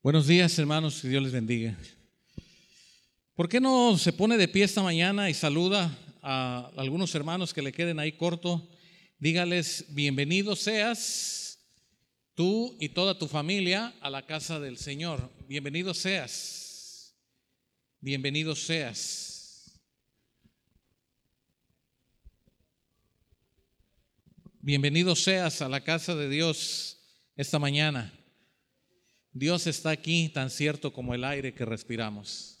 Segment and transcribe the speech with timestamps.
[0.00, 1.76] Buenos días, hermanos, que Dios les bendiga.
[3.34, 7.62] ¿Por qué no se pone de pie esta mañana y saluda a algunos hermanos que
[7.62, 8.70] le queden ahí corto?
[9.18, 11.58] Dígales, bienvenido seas
[12.36, 15.32] tú y toda tu familia a la casa del Señor.
[15.48, 17.16] Bienvenido seas.
[18.00, 19.80] Bienvenido seas.
[24.60, 27.00] Bienvenido seas a la casa de Dios
[27.34, 28.17] esta mañana.
[29.32, 32.58] Dios está aquí tan cierto como el aire que respiramos.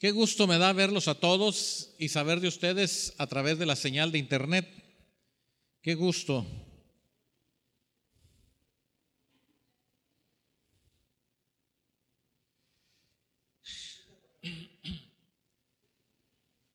[0.00, 3.76] Qué gusto me da verlos a todos y saber de ustedes a través de la
[3.76, 4.66] señal de internet.
[5.82, 6.46] Qué gusto.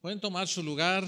[0.06, 1.04] Pueden tomar su lugar.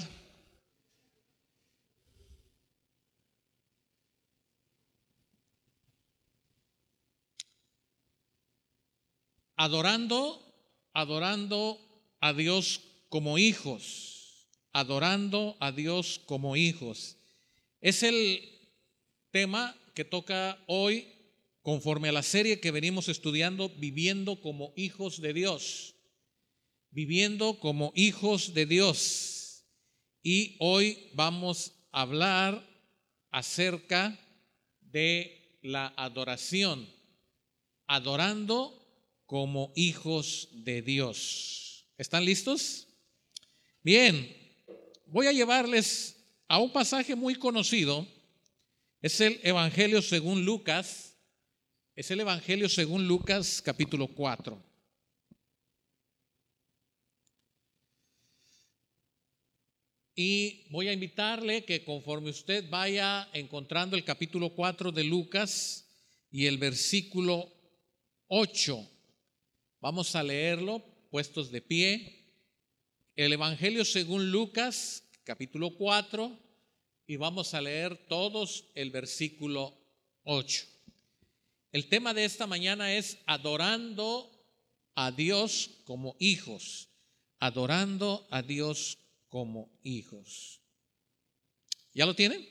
[9.55, 10.41] Adorando,
[10.93, 11.79] adorando
[12.19, 17.17] a Dios como hijos, adorando a Dios como hijos.
[17.81, 18.41] Es el
[19.29, 21.07] tema que toca hoy
[21.61, 25.93] conforme a la serie que venimos estudiando, viviendo como hijos de Dios,
[26.91, 29.65] viviendo como hijos de Dios.
[30.23, 32.67] Y hoy vamos a hablar
[33.31, 34.19] acerca
[34.81, 36.87] de la adoración,
[37.87, 38.73] adorando
[39.25, 41.85] como hijos de Dios.
[41.97, 42.87] ¿Están listos?
[43.83, 44.35] Bien,
[45.05, 46.15] voy a llevarles
[46.47, 48.07] a un pasaje muy conocido.
[49.01, 51.15] Es el Evangelio según Lucas.
[51.95, 54.61] Es el Evangelio según Lucas capítulo 4.
[60.19, 65.87] Y voy a invitarle que conforme usted vaya encontrando el capítulo 4 de Lucas
[66.31, 67.53] y el versículo
[68.25, 68.89] 8,
[69.79, 72.33] vamos a leerlo puestos de pie.
[73.15, 76.35] El Evangelio según Lucas, capítulo 4,
[77.05, 79.77] y vamos a leer todos el versículo
[80.23, 80.65] 8.
[81.71, 84.31] El tema de esta mañana es adorando
[84.95, 86.89] a Dios como hijos,
[87.39, 89.06] adorando a Dios como
[89.83, 90.61] hijos.
[91.93, 92.47] ¿Ya lo tienen?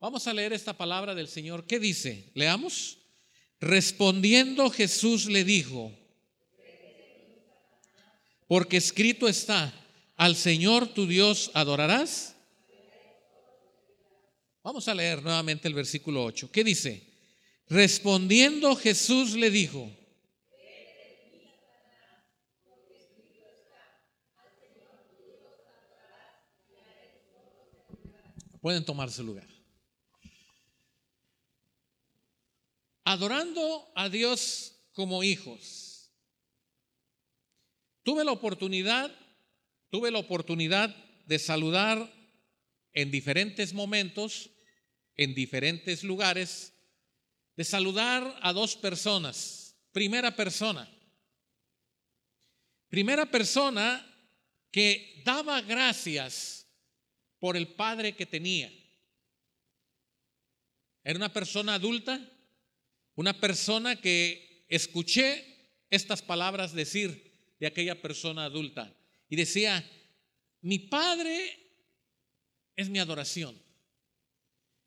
[0.00, 1.66] Vamos a leer esta palabra del Señor.
[1.66, 2.30] ¿Qué dice?
[2.34, 2.98] Leamos.
[3.60, 5.92] Respondiendo Jesús le dijo,
[8.46, 9.72] porque escrito está,
[10.16, 12.34] al Señor tu Dios adorarás.
[14.62, 16.50] Vamos a leer nuevamente el versículo 8.
[16.50, 17.06] ¿Qué dice?
[17.68, 19.90] Respondiendo Jesús le dijo,
[28.60, 29.48] Pueden tomarse lugar.
[33.04, 36.10] Adorando a Dios como hijos.
[38.02, 39.10] Tuve la oportunidad,
[39.90, 40.94] tuve la oportunidad
[41.26, 42.12] de saludar
[42.92, 44.50] en diferentes momentos,
[45.16, 46.72] en diferentes lugares,
[47.56, 49.76] de saludar a dos personas.
[49.92, 50.88] Primera persona.
[52.88, 54.06] Primera persona
[54.70, 56.59] que daba gracias
[57.40, 58.72] por el padre que tenía.
[61.02, 62.20] Era una persona adulta,
[63.14, 65.44] una persona que escuché
[65.88, 68.96] estas palabras decir, de aquella persona adulta.
[69.28, 69.84] Y decía,
[70.60, 71.58] mi padre
[72.76, 73.60] es mi adoración.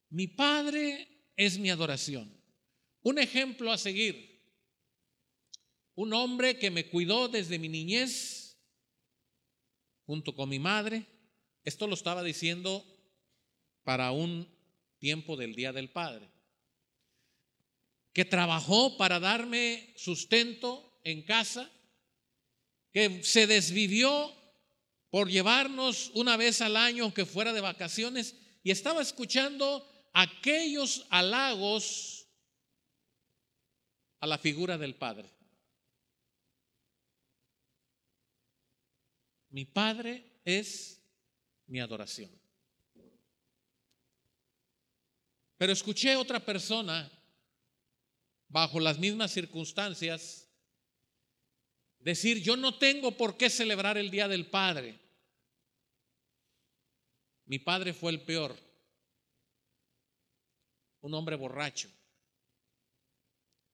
[0.10, 2.32] Mi padre es mi adoración.
[3.02, 4.42] Un ejemplo a seguir.
[5.96, 8.58] Un hombre que me cuidó desde mi niñez
[10.06, 11.06] junto con mi madre.
[11.64, 12.86] Esto lo estaba diciendo
[13.84, 14.48] para un
[15.00, 16.30] tiempo del Día del Padre.
[18.14, 21.70] Que trabajó para darme sustento en casa
[22.92, 24.34] que se desvivió
[25.10, 32.28] por llevarnos una vez al año que fuera de vacaciones y estaba escuchando aquellos halagos
[34.20, 35.30] a la figura del Padre.
[39.50, 41.03] Mi Padre es
[41.68, 42.32] mi adoración.
[45.58, 47.12] Pero escuché otra persona
[48.50, 50.44] bajo las mismas circunstancias
[52.04, 55.00] Decir, yo no tengo por qué celebrar el Día del Padre.
[57.46, 58.58] Mi padre fue el peor.
[61.00, 61.90] Un hombre borracho.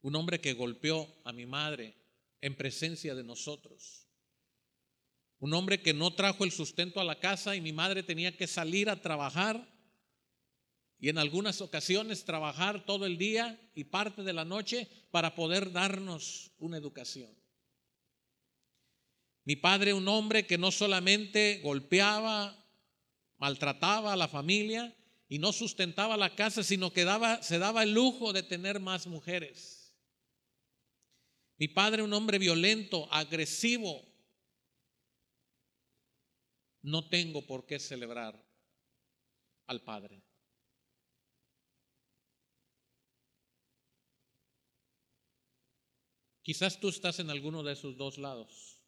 [0.04, 1.96] Un hombre que golpeó a mi madre
[2.40, 4.06] en presencia de nosotros.
[5.40, 8.48] Un hombre que no trajo el sustento a la casa y mi madre tenía que
[8.48, 9.68] salir a trabajar
[11.00, 15.72] y en algunas ocasiones trabajar todo el día y parte de la noche para poder
[15.72, 17.34] darnos una educación.
[19.46, 22.56] Mi padre, un hombre que no solamente golpeaba,
[23.38, 24.94] maltrataba a la familia
[25.30, 29.08] y no sustentaba la casa, sino que daba, se daba el lujo de tener más
[29.08, 29.96] mujeres.
[31.58, 34.09] Mi padre, un hombre violento, agresivo,
[36.82, 38.46] no tengo por qué celebrar
[39.68, 40.24] al Padre.
[46.42, 48.82] Quizás tú estás en alguno de esos dos lados.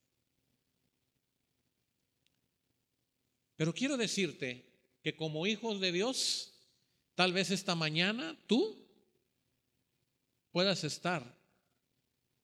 [3.56, 4.66] Pero quiero decirte
[5.04, 6.54] que como hijos de Dios,
[7.14, 8.90] tal vez esta mañana tú
[10.52, 11.38] puedas estar,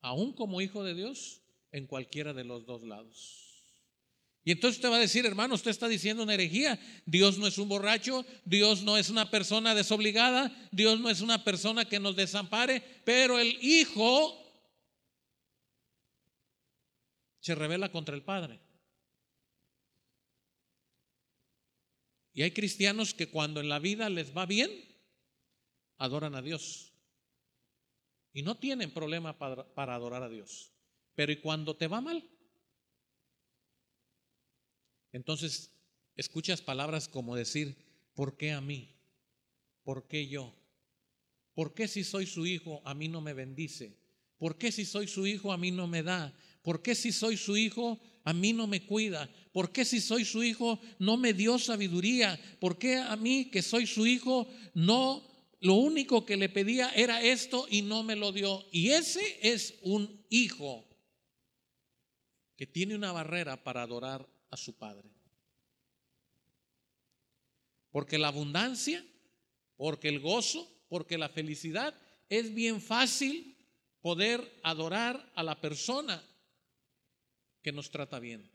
[0.01, 1.41] aún como hijo de Dios,
[1.71, 3.46] en cualquiera de los dos lados.
[4.47, 6.79] Y entonces usted va a decir, hermano, usted está diciendo una herejía.
[7.05, 11.43] Dios no es un borracho, Dios no es una persona desobligada, Dios no es una
[11.43, 14.41] persona que nos desampare, pero el Hijo
[17.41, 18.61] se revela contra el Padre.
[22.31, 24.71] Y hay cristianos que cuando en la vida les va bien,
[25.97, 26.93] adoran a Dios.
[28.31, 30.71] Y no tienen problema para, para adorar a Dios.
[31.15, 32.36] Pero ¿y cuando te va mal?
[35.11, 35.71] Entonces,
[36.15, 37.75] escuchas palabras como decir,
[38.13, 38.95] ¿por qué a mí?
[39.83, 40.53] ¿Por qué yo?
[41.53, 43.97] ¿Por qué si soy su hijo a mí no me bendice?
[44.37, 46.33] ¿Por qué si soy su hijo a mí no me da?
[46.61, 49.29] ¿Por qué si soy su hijo a mí no me cuida?
[49.51, 52.39] ¿Por qué si soy su hijo no me dio sabiduría?
[52.59, 55.25] ¿Por qué a mí que soy su hijo no
[55.59, 58.65] lo único que le pedía era esto y no me lo dio?
[58.71, 60.85] Y ese es un hijo
[62.55, 65.09] que tiene una barrera para adorar a su Padre.
[67.91, 69.03] Porque la abundancia,
[69.75, 71.93] porque el gozo, porque la felicidad,
[72.29, 73.57] es bien fácil
[74.01, 76.23] poder adorar a la persona
[77.61, 78.49] que nos trata bien.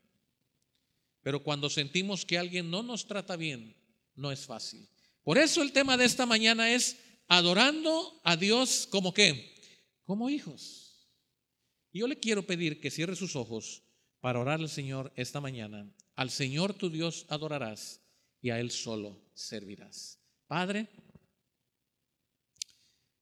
[1.22, 3.76] Pero cuando sentimos que alguien no nos trata bien,
[4.14, 4.88] no es fácil.
[5.22, 6.96] Por eso el tema de esta mañana es
[7.28, 9.54] adorando a Dios como qué?
[10.04, 11.08] Como hijos.
[11.92, 13.81] Yo le quiero pedir que cierre sus ojos
[14.22, 15.92] para orar al Señor esta mañana.
[16.14, 18.00] Al Señor tu Dios adorarás
[18.40, 20.20] y a Él solo servirás.
[20.46, 20.88] Padre,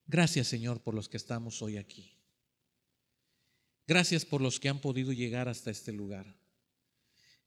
[0.07, 2.15] gracias Señor por los que estamos hoy aquí.
[3.87, 6.37] Gracias por los que han podido llegar hasta este lugar.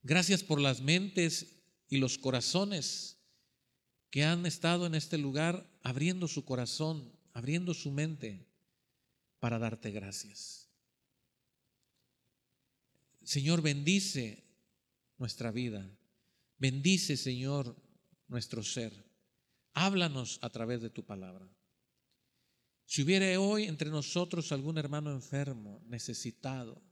[0.02, 3.18] Gracias por las mentes y los corazones
[4.10, 8.48] que han estado en este lugar abriendo su corazón, abriendo su mente
[9.38, 10.63] para darte gracias.
[13.24, 14.44] Señor, bendice
[15.18, 15.90] nuestra vida.
[16.58, 17.74] Bendice, Señor,
[18.28, 18.92] nuestro ser.
[19.72, 21.48] Háblanos a través de tu palabra.
[22.86, 26.82] Si hubiera hoy entre nosotros algún hermano enfermo, necesitado,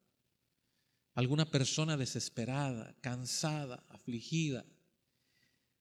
[1.14, 4.64] alguna persona desesperada, cansada, afligida,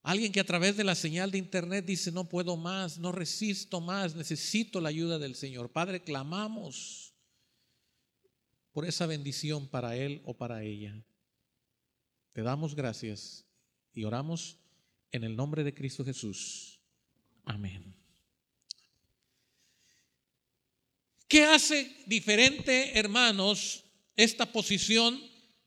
[0.04, 3.80] alguien que a través de la señal de internet dice, no puedo más, no resisto
[3.80, 5.72] más, necesito la ayuda del Señor.
[5.72, 7.11] Padre, clamamos
[8.72, 11.04] por esa bendición para él o para ella.
[12.34, 13.46] Te damos gracias
[13.94, 14.58] y oramos
[15.12, 16.80] en el nombre de Cristo Jesús.
[17.44, 17.94] Amén.
[21.28, 23.84] ¿Qué hace diferente, hermanos,
[24.16, 25.22] esta posición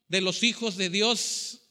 [0.09, 1.63] de los hijos de Dios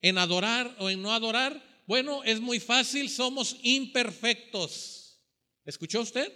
[0.00, 1.60] en adorar o en no adorar?
[1.86, 5.20] Bueno, es muy fácil, somos imperfectos.
[5.64, 6.32] ¿Escuchó usted?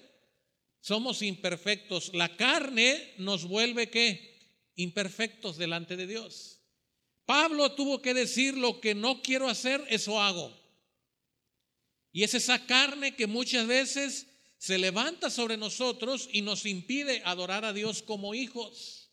[0.84, 2.10] Somos imperfectos.
[2.12, 4.36] La carne nos vuelve qué?
[4.76, 6.60] Imperfectos delante de Dios.
[7.24, 10.54] Pablo tuvo que decir lo que no quiero hacer, eso hago.
[12.12, 14.26] Y es esa carne que muchas veces
[14.58, 19.10] se levanta sobre nosotros y nos impide adorar a Dios como hijos.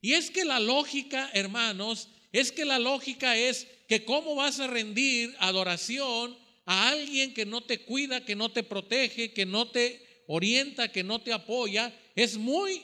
[0.00, 4.66] Y es que la lógica, hermanos, es que la lógica es que cómo vas a
[4.66, 10.08] rendir adoración a alguien que no te cuida, que no te protege, que no te
[10.32, 12.82] orienta, que no te apoya, es muy,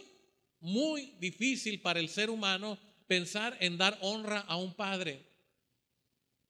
[0.58, 2.76] muy difícil para el ser humano
[3.06, 5.24] pensar en dar honra a un padre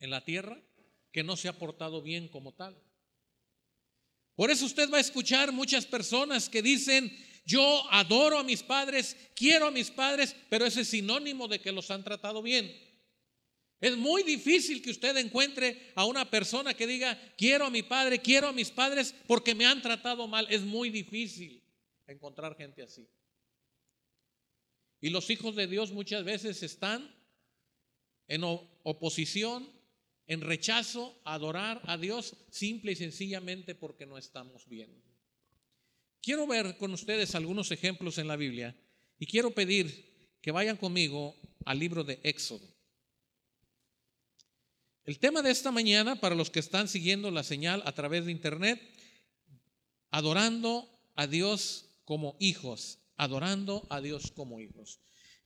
[0.01, 0.59] en la tierra
[1.13, 2.83] que no se ha portado bien como tal.
[4.37, 9.17] Por eso usted va a escuchar muchas personas que dicen, yo adoro a mis padres,
[9.35, 12.75] quiero a mis padres, pero ese es sinónimo de que los han tratado bien.
[13.81, 18.21] Es muy difícil que usted encuentre a una persona que diga, quiero a mi padre,
[18.21, 20.47] quiero a mis padres porque me han tratado mal.
[20.51, 21.63] Es muy difícil
[22.07, 23.07] encontrar gente así.
[25.01, 27.15] Y los hijos de Dios muchas veces están
[28.29, 29.71] en oposición,
[30.27, 34.91] en rechazo a adorar a Dios, simple y sencillamente porque no estamos bien.
[36.23, 38.75] Quiero ver con ustedes algunos ejemplos en la Biblia
[39.19, 42.76] y quiero pedir que vayan conmigo al libro de Éxodo.
[45.07, 48.33] El tema de esta mañana, para los que están siguiendo la señal a través de
[48.33, 48.83] internet,
[50.11, 54.99] adorando a Dios como hijos, adorando a Dios como hijos.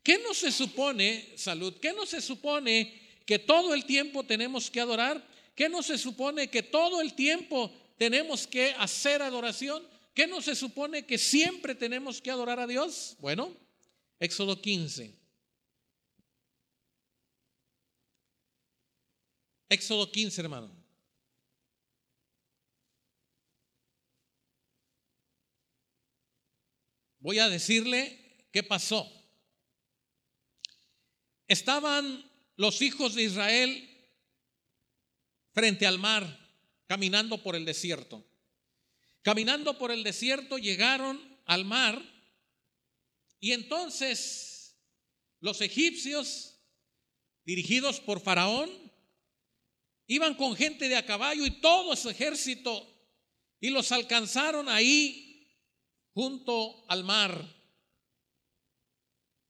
[0.02, 1.74] ¿Qué no se supone, salud?
[1.78, 5.28] ¿Qué no se supone que todo el tiempo tenemos que adorar?
[5.54, 9.86] ¿Qué no se supone que todo el tiempo tenemos que hacer adoración?
[10.14, 13.14] ¿Qué no se supone que siempre tenemos que adorar a Dios?
[13.20, 13.54] Bueno,
[14.18, 15.19] Éxodo 15.
[19.70, 20.68] Éxodo 15, hermano.
[27.20, 29.08] Voy a decirle qué pasó.
[31.46, 33.88] Estaban los hijos de Israel
[35.52, 36.24] frente al mar,
[36.86, 38.26] caminando por el desierto.
[39.22, 42.02] Caminando por el desierto llegaron al mar
[43.38, 44.76] y entonces
[45.38, 46.58] los egipcios,
[47.44, 48.89] dirigidos por Faraón,
[50.10, 52.84] iban con gente de a caballo y todo su ejército
[53.60, 55.48] y los alcanzaron ahí
[56.12, 57.46] junto al mar.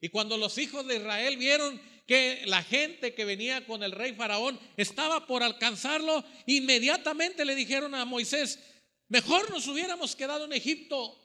[0.03, 4.13] Y cuando los hijos de Israel vieron que la gente que venía con el rey
[4.13, 8.59] faraón estaba por alcanzarlo, inmediatamente le dijeron a Moisés,
[9.09, 11.20] mejor nos hubiéramos quedado en Egipto.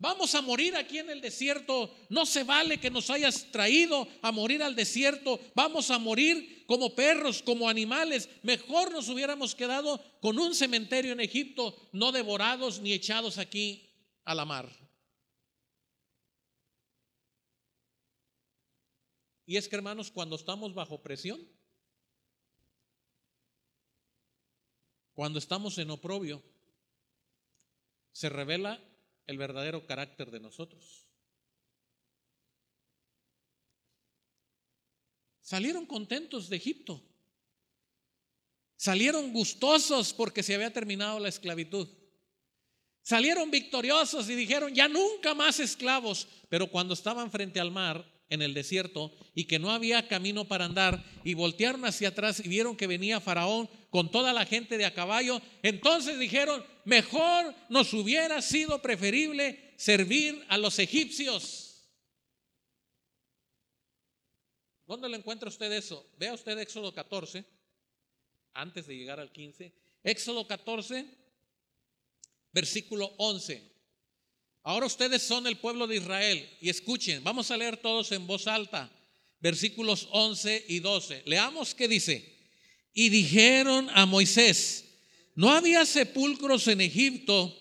[0.00, 1.92] Vamos a morir aquí en el desierto.
[2.08, 5.40] No se vale que nos hayas traído a morir al desierto.
[5.56, 8.28] Vamos a morir como perros, como animales.
[8.44, 13.90] Mejor nos hubiéramos quedado con un cementerio en Egipto, no devorados ni echados aquí
[14.24, 14.70] a la mar.
[19.46, 21.40] Y es que hermanos, cuando estamos bajo presión,
[25.14, 26.44] cuando estamos en oprobio,
[28.12, 28.80] se revela
[29.28, 31.06] el verdadero carácter de nosotros.
[35.40, 37.00] Salieron contentos de Egipto.
[38.76, 41.88] Salieron gustosos porque se había terminado la esclavitud.
[43.02, 46.26] Salieron victoriosos y dijeron, ya nunca más esclavos.
[46.48, 50.66] Pero cuando estaban frente al mar, en el desierto, y que no había camino para
[50.66, 54.84] andar, y voltearon hacia atrás y vieron que venía Faraón con toda la gente de
[54.84, 61.68] a caballo, entonces dijeron, mejor nos hubiera sido preferible servir a los egipcios.
[64.86, 66.06] ¿Dónde le encuentra usted eso?
[66.18, 67.44] Vea usted Éxodo 14,
[68.54, 69.72] antes de llegar al 15.
[70.02, 71.06] Éxodo 14,
[72.52, 73.77] versículo 11.
[74.68, 78.46] Ahora ustedes son el pueblo de Israel y escuchen, vamos a leer todos en voz
[78.46, 78.92] alta,
[79.40, 81.22] versículos 11 y 12.
[81.24, 82.36] Leamos qué dice.
[82.92, 84.84] Y dijeron a Moisés,
[85.34, 87.58] ¿no había sepulcros en Egipto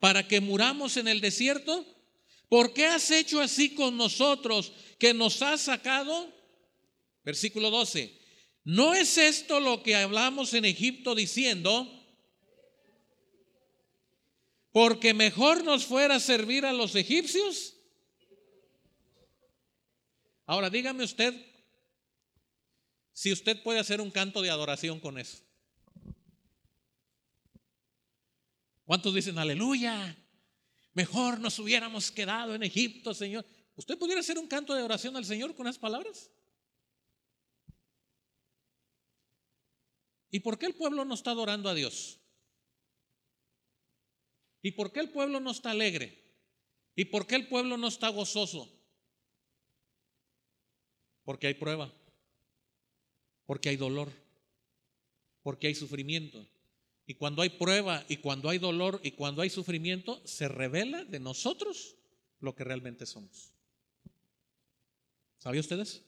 [0.00, 1.86] para que muramos en el desierto?
[2.48, 6.34] ¿Por qué has hecho así con nosotros que nos has sacado?
[7.24, 8.12] Versículo 12.
[8.64, 12.01] ¿No es esto lo que hablamos en Egipto diciendo?
[14.72, 17.76] Porque mejor nos fuera servir a los egipcios.
[20.46, 21.34] Ahora dígame usted
[23.12, 25.38] si usted puede hacer un canto de adoración con eso.
[28.84, 30.16] ¿Cuántos dicen aleluya?
[30.94, 33.46] Mejor nos hubiéramos quedado en Egipto, Señor.
[33.76, 36.30] ¿Usted pudiera hacer un canto de oración al Señor con esas palabras?
[40.30, 42.21] ¿Y por qué el pueblo no está adorando a Dios?
[44.62, 46.16] ¿Y por qué el pueblo no está alegre?
[46.94, 48.68] ¿Y por qué el pueblo no está gozoso?
[51.24, 51.92] Porque hay prueba,
[53.44, 54.12] porque hay dolor,
[55.42, 56.46] porque hay sufrimiento.
[57.06, 61.18] Y cuando hay prueba y cuando hay dolor y cuando hay sufrimiento, se revela de
[61.18, 61.96] nosotros
[62.38, 63.52] lo que realmente somos.
[65.38, 66.02] ¿Sabía ustedes?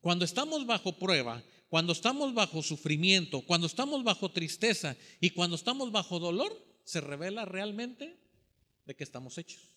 [0.00, 5.92] Cuando estamos bajo prueba, cuando estamos bajo sufrimiento, cuando estamos bajo tristeza y cuando estamos
[5.92, 8.16] bajo dolor, se revela realmente
[8.84, 9.70] de qué estamos hechos.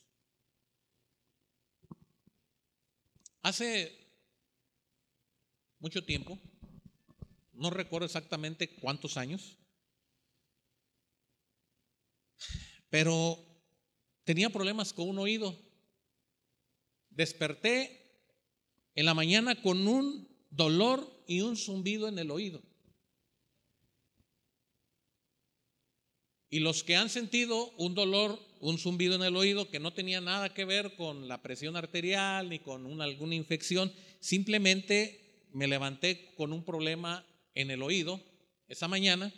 [3.41, 4.07] Hace
[5.79, 6.37] mucho tiempo,
[7.53, 9.57] no recuerdo exactamente cuántos años,
[12.89, 13.37] pero
[14.25, 15.57] tenía problemas con un oído.
[17.09, 18.07] Desperté
[18.95, 22.61] en la mañana con un dolor y un zumbido en el oído.
[26.49, 30.21] Y los que han sentido un dolor un zumbido en el oído que no tenía
[30.21, 33.93] nada que ver con la presión arterial ni con alguna infección.
[34.19, 38.21] Simplemente me levanté con un problema en el oído
[38.67, 39.33] esa mañana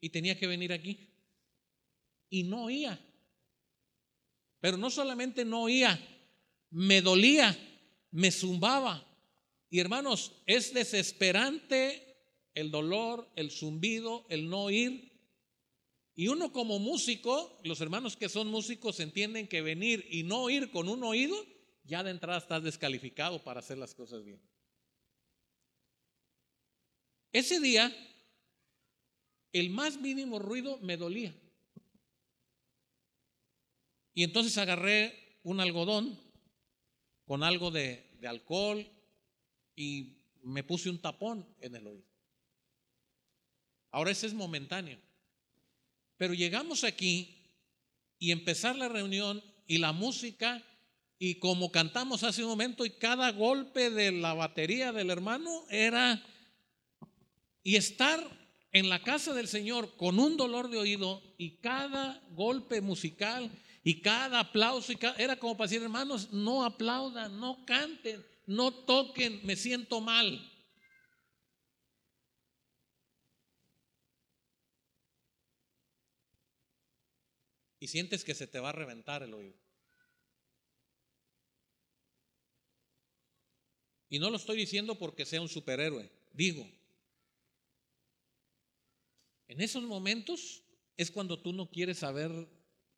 [0.00, 1.08] y tenía que venir aquí.
[2.30, 3.00] Y no oía.
[4.60, 5.98] Pero no solamente no oía,
[6.70, 7.56] me dolía,
[8.10, 9.04] me zumbaba.
[9.70, 12.07] Y hermanos, es desesperante
[12.58, 15.12] el dolor, el zumbido, el no oír.
[16.16, 20.72] Y uno como músico, los hermanos que son músicos entienden que venir y no oír
[20.72, 21.36] con un oído,
[21.84, 24.40] ya de entrada estás descalificado para hacer las cosas bien.
[27.30, 27.94] Ese día,
[29.52, 31.32] el más mínimo ruido me dolía.
[34.14, 36.18] Y entonces agarré un algodón
[37.24, 38.84] con algo de, de alcohol
[39.76, 42.17] y me puse un tapón en el oído.
[43.98, 44.96] Ahora ese es momentáneo.
[46.18, 47.36] Pero llegamos aquí
[48.20, 50.64] y empezar la reunión y la música
[51.18, 56.24] y como cantamos hace un momento y cada golpe de la batería del hermano era
[57.64, 58.22] y estar
[58.70, 63.50] en la casa del Señor con un dolor de oído y cada golpe musical
[63.82, 69.40] y cada aplauso y era como para decir hermanos no aplaudan no canten no toquen
[69.42, 70.40] me siento mal
[77.88, 79.56] sientes que se te va a reventar el oído.
[84.08, 86.66] Y no lo estoy diciendo porque sea un superhéroe, digo,
[89.48, 90.62] en esos momentos
[90.96, 92.30] es cuando tú no quieres saber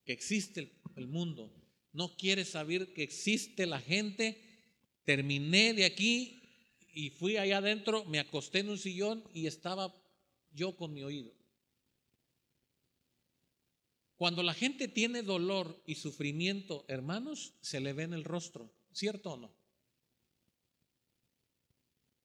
[0.04, 1.52] que existe el mundo,
[1.92, 4.40] no quieres saber que existe la gente.
[5.04, 6.42] Terminé de aquí
[6.92, 9.94] y fui allá adentro, me acosté en un sillón y estaba
[10.52, 11.32] yo con mi oído.
[14.20, 19.32] Cuando la gente tiene dolor y sufrimiento, hermanos, se le ve en el rostro, ¿cierto
[19.32, 19.50] o no?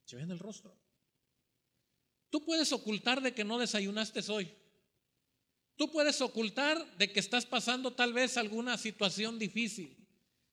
[0.03, 0.77] Se ve en el rostro.
[2.29, 4.51] Tú puedes ocultar de que no desayunaste hoy.
[5.77, 9.95] Tú puedes ocultar de que estás pasando tal vez alguna situación difícil.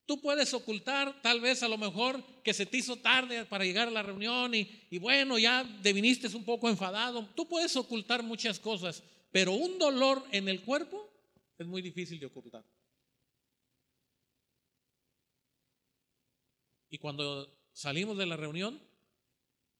[0.05, 3.89] Tú puedes ocultar tal vez a lo mejor que se te hizo tarde para llegar
[3.89, 7.27] a la reunión y, y bueno, ya te viniste un poco enfadado.
[7.35, 11.02] Tú puedes ocultar muchas cosas, pero un dolor en el cuerpo
[11.63, 12.63] es muy difícil de ocultar.
[16.89, 18.79] Y cuando salimos de la reunión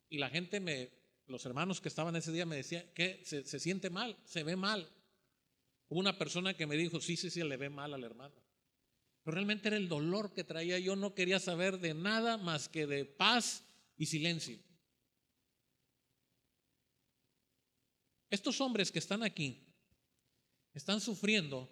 [0.10, 0.90] y la gente me,
[1.28, 4.90] los hermanos que estaban ese día me decían que se, siente mal, se ve mal.
[5.90, 8.36] Hubo una persona que me dijo, sí, sí, sí, le ve mal al hermano.
[9.24, 10.80] Pero realmente era el dolor que traía.
[10.80, 13.64] Yo no quería saber de nada más que de paz
[13.96, 14.60] y silencio.
[18.30, 19.73] Estos hombres que están aquí
[20.74, 21.70] están sufriendo,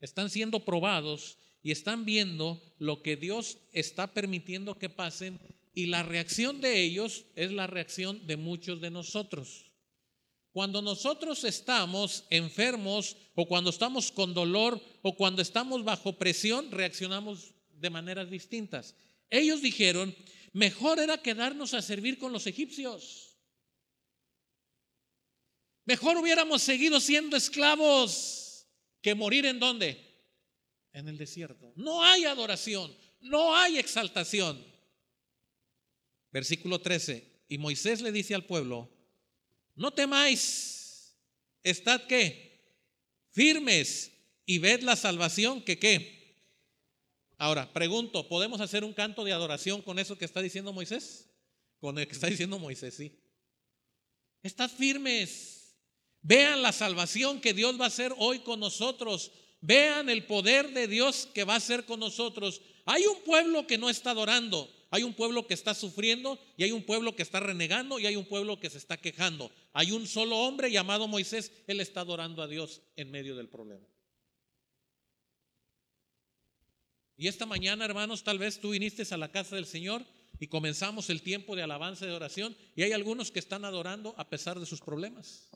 [0.00, 5.40] están siendo probados y están viendo lo que Dios está permitiendo que pasen
[5.74, 9.66] y la reacción de ellos es la reacción de muchos de nosotros.
[10.50, 17.54] Cuando nosotros estamos enfermos o cuando estamos con dolor o cuando estamos bajo presión, reaccionamos
[17.74, 18.96] de maneras distintas.
[19.30, 20.16] Ellos dijeron,
[20.52, 23.27] mejor era quedarnos a servir con los egipcios.
[25.88, 28.66] Mejor hubiéramos seguido siendo esclavos
[29.00, 29.96] que morir en dónde?
[30.92, 31.72] En el desierto.
[31.76, 34.62] No hay adoración, no hay exaltación.
[36.30, 37.46] Versículo 13.
[37.48, 38.90] Y Moisés le dice al pueblo,
[39.76, 41.16] no temáis,
[41.62, 42.84] estad qué?
[43.30, 44.12] Firmes
[44.44, 46.36] y ved la salvación que qué.
[47.38, 51.30] Ahora, pregunto, ¿podemos hacer un canto de adoración con eso que está diciendo Moisés?
[51.80, 53.18] Con el que está diciendo Moisés, sí.
[54.42, 55.57] Estad firmes
[56.22, 59.30] Vean la salvación que Dios va a hacer hoy con nosotros.
[59.60, 62.60] Vean el poder de Dios que va a hacer con nosotros.
[62.84, 66.72] Hay un pueblo que no está adorando, hay un pueblo que está sufriendo y hay
[66.72, 69.50] un pueblo que está renegando y hay un pueblo que se está quejando.
[69.72, 73.86] Hay un solo hombre llamado Moisés, él está adorando a Dios en medio del problema.
[77.16, 80.06] Y esta mañana, hermanos, tal vez tú viniste a la casa del Señor
[80.38, 84.14] y comenzamos el tiempo de alabanza y de oración y hay algunos que están adorando
[84.16, 85.50] a pesar de sus problemas.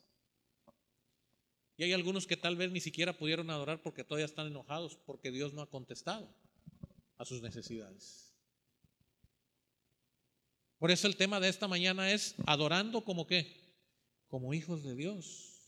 [1.82, 5.32] Y hay algunos que tal vez ni siquiera pudieron adorar porque todavía están enojados porque
[5.32, 6.32] Dios no ha contestado
[7.18, 8.32] a sus necesidades.
[10.78, 13.74] Por eso el tema de esta mañana es adorando como qué?
[14.28, 15.58] Como hijos de Dios.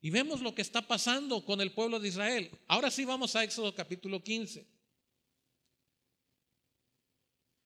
[0.00, 2.50] Y vemos lo que está pasando con el pueblo de Israel.
[2.66, 4.66] Ahora sí vamos a Éxodo capítulo 15.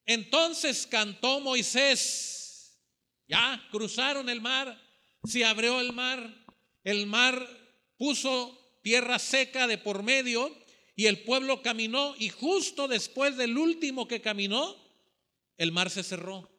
[0.05, 2.77] Entonces cantó Moisés.
[3.29, 4.77] Ya cruzaron el mar,
[5.23, 6.41] se abrió el mar,
[6.85, 7.47] el mar
[7.97, 10.55] puso tierra seca de por medio
[10.97, 14.77] y el pueblo caminó y justo después del último que caminó,
[15.57, 16.51] el mar se cerró.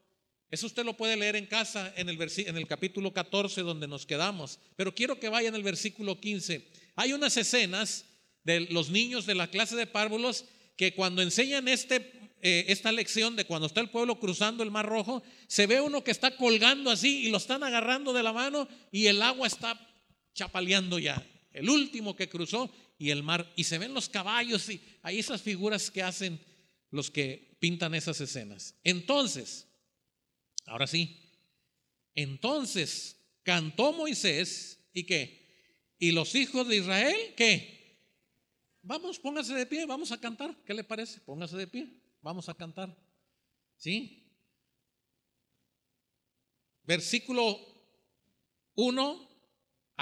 [0.50, 4.06] Eso usted lo puede leer en casa en el, en el capítulo 14 donde nos
[4.06, 4.60] quedamos.
[4.76, 6.68] Pero quiero que vaya en el versículo 15.
[6.96, 8.06] Hay unas escenas
[8.44, 13.36] de los niños de la clase de párvulos que cuando enseñan este, eh, esta lección
[13.36, 16.90] de cuando está el pueblo cruzando el mar rojo, se ve uno que está colgando
[16.92, 19.80] así y lo están agarrando de la mano y el agua está
[20.34, 21.26] chapaleando ya.
[21.52, 25.42] El último que cruzó y el mar, y se ven los caballos y hay esas
[25.42, 26.40] figuras que hacen
[26.92, 28.76] los que pintan esas escenas.
[28.84, 29.68] Entonces,
[30.66, 31.18] Ahora sí.
[32.16, 35.42] Entonces cantó Moisés y qué?
[35.98, 38.00] Y los hijos de Israel, ¿qué?
[38.82, 40.56] Vamos, póngase de pie, vamos a cantar.
[40.66, 41.20] ¿Qué le parece?
[41.22, 41.88] Póngase de pie,
[42.22, 42.96] vamos a cantar.
[43.78, 44.18] ¿Sí?
[46.84, 47.60] Versículo
[48.76, 49.31] 1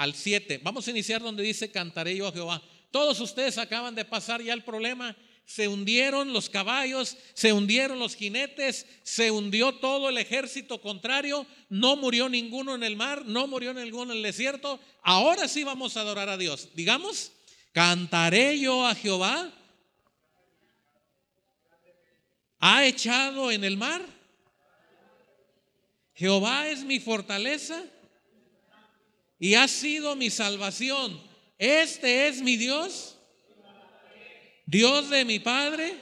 [0.00, 0.60] al 7.
[0.62, 2.62] Vamos a iniciar donde dice, cantaré yo a Jehová.
[2.90, 8.14] Todos ustedes acaban de pasar ya el problema se hundieron los caballos, se hundieron los
[8.14, 13.74] jinetes, se hundió todo el ejército contrario, no murió ninguno en el mar, no murió
[13.74, 14.78] ninguno en el desierto.
[15.02, 16.68] Ahora sí vamos a adorar a Dios.
[16.74, 17.32] Digamos,
[17.72, 19.52] cantaré yo a Jehová.
[22.60, 24.06] ¿Ha echado en el mar?
[26.14, 27.82] Jehová es mi fortaleza
[29.40, 31.20] y ha sido mi salvación.
[31.58, 33.16] Este es mi Dios
[34.70, 35.96] Dios de mi Padre.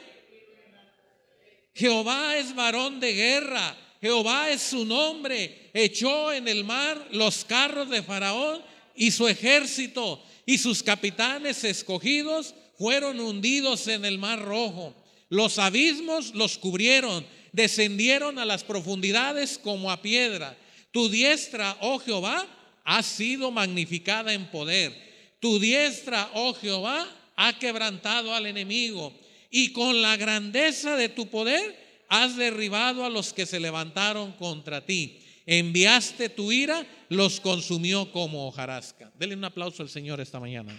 [1.75, 3.75] Jehová es varón de guerra.
[3.99, 5.71] Jehová es su nombre.
[5.73, 8.61] Echó en el mar los carros de Faraón
[8.95, 14.95] y su ejército y sus capitanes escogidos fueron hundidos en el mar rojo.
[15.31, 20.59] Los abismos los cubrieron, descendieron a las profundidades como a piedra.
[20.91, 22.47] Tu diestra, oh Jehová,
[22.91, 24.97] ha sido magnificada en poder.
[25.41, 29.13] Tu diestra, oh Jehová, ha quebrantado al enemigo
[29.51, 34.87] y con la grandeza de tu poder has derribado a los que se levantaron contra
[34.87, 35.21] ti.
[35.45, 39.13] Enviaste tu ira, los consumió como hojarasca.
[39.19, 40.75] Denle un aplauso al Señor esta mañana.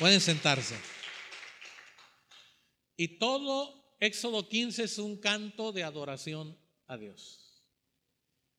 [0.00, 0.74] Pueden sentarse.
[2.96, 7.41] Y todo Éxodo 15 es un canto de adoración a Dios.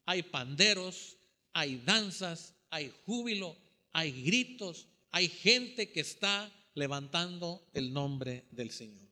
[0.05, 1.17] Hay panderos,
[1.53, 3.55] hay danzas, hay júbilo,
[3.91, 9.07] hay gritos, hay gente que está levantando el nombre del Señor.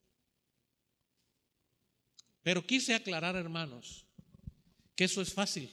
[2.43, 4.05] Pero quise aclarar, hermanos,
[4.95, 5.71] que eso es fácil.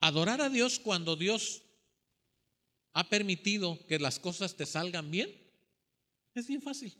[0.00, 1.62] Adorar a Dios cuando Dios
[2.92, 5.30] ha permitido que las cosas te salgan bien,
[6.34, 6.94] es bien fácil.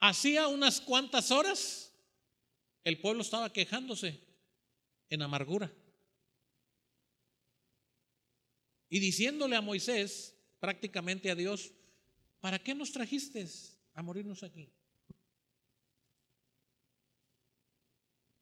[0.00, 1.87] Hacía unas cuantas horas,
[2.84, 4.20] el pueblo estaba quejándose
[5.10, 5.72] en amargura
[8.88, 11.72] y diciéndole a Moisés, prácticamente a Dios,
[12.40, 13.46] ¿para qué nos trajiste
[13.94, 14.72] a morirnos aquí?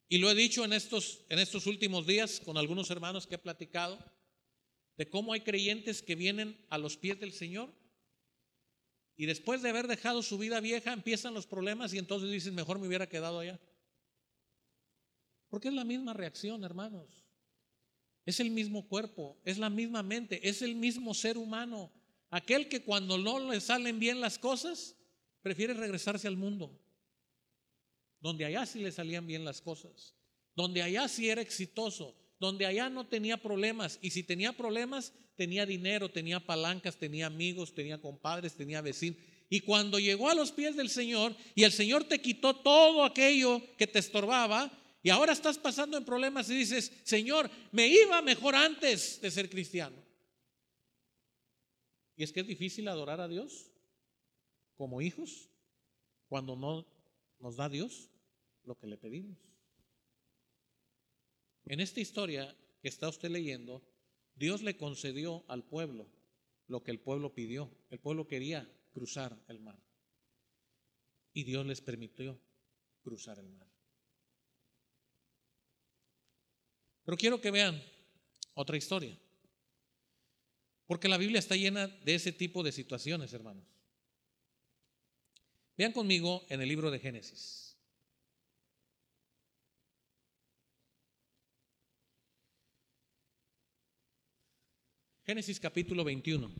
[0.08, 3.38] Y lo he dicho en estos, en estos últimos días con algunos hermanos que he
[3.38, 3.98] platicado,
[4.96, 7.74] de cómo hay creyentes que vienen a los pies del Señor
[9.16, 12.78] y después de haber dejado su vida vieja empiezan los problemas y entonces dicen, mejor
[12.78, 13.60] me hubiera quedado allá.
[15.48, 17.24] Porque es la misma reacción, hermanos.
[18.24, 21.92] Es el mismo cuerpo, es la misma mente, es el mismo ser humano.
[22.30, 24.96] Aquel que cuando no le salen bien las cosas,
[25.42, 26.76] prefiere regresarse al mundo.
[28.20, 30.14] Donde allá sí le salían bien las cosas.
[30.56, 32.16] Donde allá sí era exitoso.
[32.40, 34.00] Donde allá no tenía problemas.
[34.02, 39.18] Y si tenía problemas, tenía dinero, tenía palancas, tenía amigos, tenía compadres, tenía vecinos.
[39.48, 43.62] Y cuando llegó a los pies del Señor y el Señor te quitó todo aquello
[43.76, 44.72] que te estorbaba,
[45.06, 49.48] y ahora estás pasando en problemas y dices, Señor, me iba mejor antes de ser
[49.48, 49.96] cristiano.
[52.16, 53.70] Y es que es difícil adorar a Dios
[54.74, 55.48] como hijos
[56.28, 56.84] cuando no
[57.38, 58.10] nos da Dios
[58.64, 59.38] lo que le pedimos.
[61.66, 63.84] En esta historia que está usted leyendo,
[64.34, 66.08] Dios le concedió al pueblo
[66.66, 67.70] lo que el pueblo pidió.
[67.90, 69.78] El pueblo quería cruzar el mar.
[71.32, 72.40] Y Dios les permitió
[73.04, 73.75] cruzar el mar.
[77.06, 77.80] Pero quiero que vean
[78.54, 79.16] otra historia.
[80.86, 83.64] Porque la Biblia está llena de ese tipo de situaciones, hermanos.
[85.78, 87.76] Vean conmigo en el libro de Génesis.
[95.24, 96.52] Génesis capítulo 21.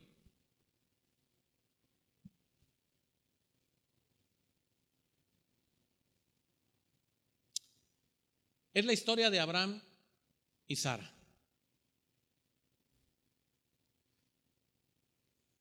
[8.75, 9.83] Es la historia de Abraham
[10.67, 11.13] y Sara.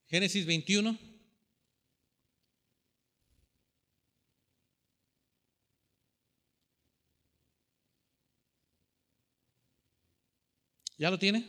[0.08, 0.98] Génesis 21.
[10.98, 11.46] ¿Ya lo tiene?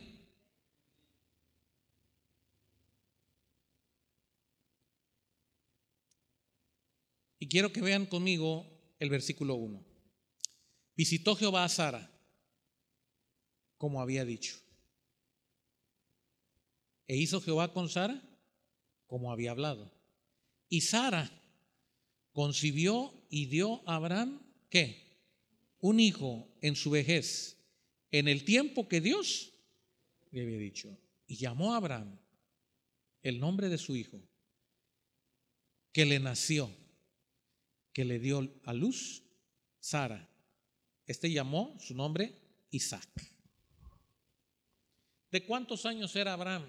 [7.39, 8.65] Y quiero que vean conmigo
[8.99, 9.81] el versículo 1.
[10.95, 12.11] Visitó Jehová a Sara,
[13.77, 14.57] como había dicho.
[17.07, 18.21] E hizo Jehová con Sara,
[19.07, 19.91] como había hablado.
[20.69, 21.31] Y Sara
[22.33, 25.07] concibió y dio a Abraham, ¿qué?
[25.79, 27.57] Un hijo en su vejez
[28.11, 29.53] en el tiempo que Dios
[30.31, 30.97] le había dicho.
[31.27, 32.17] Y llamó a Abraham
[33.21, 34.21] el nombre de su hijo,
[35.91, 36.71] que le nació,
[37.91, 39.23] que le dio a luz,
[39.79, 40.29] Sara.
[41.05, 42.33] Este llamó su nombre
[42.71, 43.36] Isaac.
[45.37, 46.65] ¿De cuántos años era Abraham?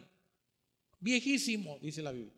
[1.00, 2.34] Viejísimo, dice la Biblia.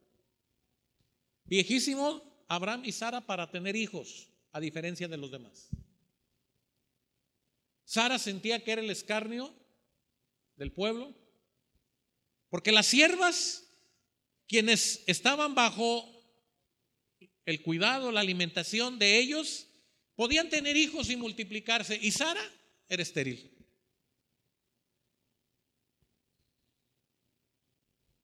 [1.43, 5.71] Viejísimo Abraham y Sara para tener hijos, a diferencia de los demás.
[7.83, 9.53] Sara sentía que era el escarnio
[10.55, 11.13] del pueblo,
[12.49, 13.69] porque las siervas,
[14.47, 16.09] quienes estaban bajo
[17.45, 19.67] el cuidado, la alimentación de ellos,
[20.15, 22.49] podían tener hijos y multiplicarse, y Sara
[22.89, 23.60] era estéril.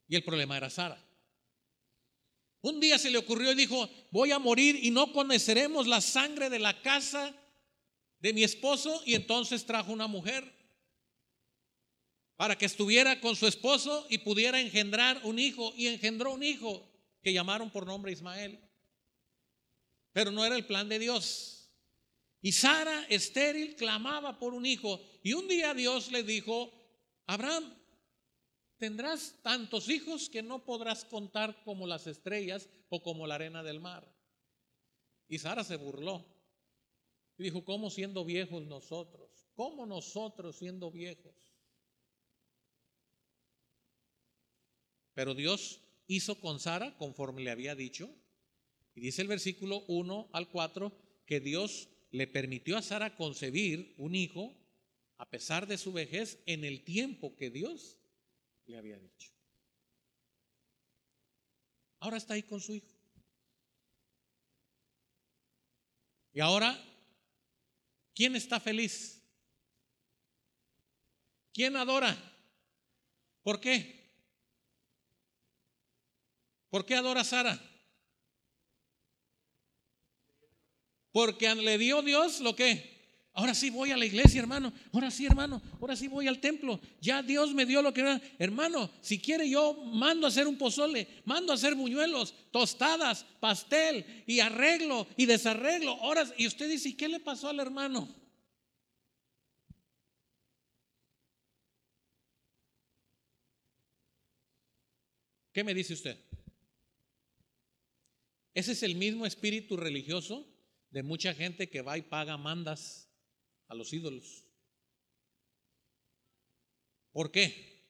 [0.09, 1.03] Y el problema era Sara.
[2.63, 6.51] Un día se le ocurrió y dijo, voy a morir y no conoceremos la sangre
[6.51, 7.35] de la casa
[8.19, 10.53] de mi esposo y entonces trajo una mujer
[12.37, 16.87] para que estuviera con su esposo y pudiera engendrar un hijo y engendró un hijo
[17.23, 18.61] que llamaron por nombre Ismael.
[20.13, 21.71] Pero no era el plan de Dios.
[22.43, 25.01] Y Sara, estéril, clamaba por un hijo.
[25.23, 26.73] Y un día Dios le dijo,
[27.27, 27.75] Abraham,
[28.79, 33.81] tendrás tantos hijos que no podrás contar como las estrellas o como la arena del
[33.81, 34.07] mar.
[35.29, 36.25] Y Sara se burló.
[37.39, 39.47] Y dijo, ¿cómo siendo viejos nosotros?
[39.55, 41.35] ¿Cómo nosotros siendo viejos?
[45.15, 48.15] Pero Dios hizo con Sara conforme le había dicho.
[48.95, 50.93] Y dice el versículo 1 al 4
[51.27, 54.57] que Dios le permitió a Sara concebir un hijo
[55.19, 57.99] a pesar de su vejez en el tiempo que Dios
[58.67, 59.33] le había dicho.
[62.01, 62.95] Ahora está ahí con su hijo.
[66.33, 66.79] Y ahora
[68.17, 69.23] ¿Quién está feliz?
[71.53, 72.17] ¿Quién adora?
[73.43, 74.11] ¿Por qué?
[76.71, 77.61] ¿Por qué adora a Sara?
[81.13, 82.96] Porque le dio Dios lo que.
[83.37, 84.73] Ahora sí voy a la iglesia, hermano.
[84.95, 85.61] Ahora sí, hermano.
[85.79, 86.81] Ahora sí voy al templo.
[87.03, 88.19] Ya Dios me dio lo que era.
[88.39, 94.25] Hermano, si quiere yo mando a hacer un pozole, mando a hacer buñuelos, tostadas, pastel
[94.27, 95.97] y arreglo y desarreglo.
[95.97, 96.33] Horas.
[96.39, 98.09] Y usted dice, ¿y qué le pasó al hermano?
[105.53, 106.19] ¿Qué me dice usted?
[108.55, 110.49] Ese es el mismo espíritu religioso
[110.91, 113.06] de mucha gente que va y paga mandas
[113.69, 114.45] a los ídolos.
[117.13, 117.85] ¿Por qué?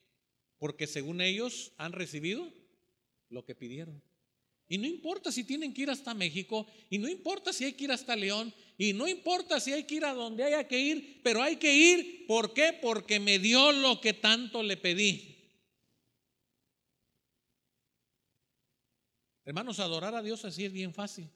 [0.58, 2.52] Porque según ellos han recibido
[3.28, 4.02] lo que pidieron.
[4.68, 7.84] Y no importa si tienen que ir hasta México, y no importa si hay que
[7.84, 11.20] ir hasta León, y no importa si hay que ir a donde haya que ir,
[11.22, 12.26] pero hay que ir.
[12.26, 12.76] ¿Por qué?
[12.82, 15.36] Porque me dio lo que tanto le pedí.
[19.44, 21.30] Hermanos, adorar a Dios así es bien fácil.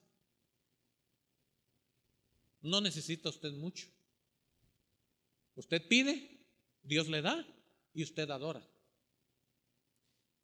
[2.61, 3.87] No necesita usted mucho.
[5.55, 6.39] Usted pide,
[6.83, 7.45] Dios le da
[7.93, 8.65] y usted adora.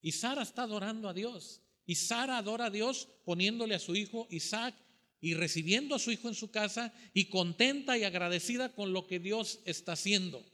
[0.02, 1.62] Y Sara está adorando a Dios.
[1.86, 4.76] Y Sara adora a Dios poniéndole a su hijo Isaac
[5.20, 9.20] y recibiendo a su hijo en su casa y contenta y agradecida con lo que
[9.20, 10.46] Dios está haciendo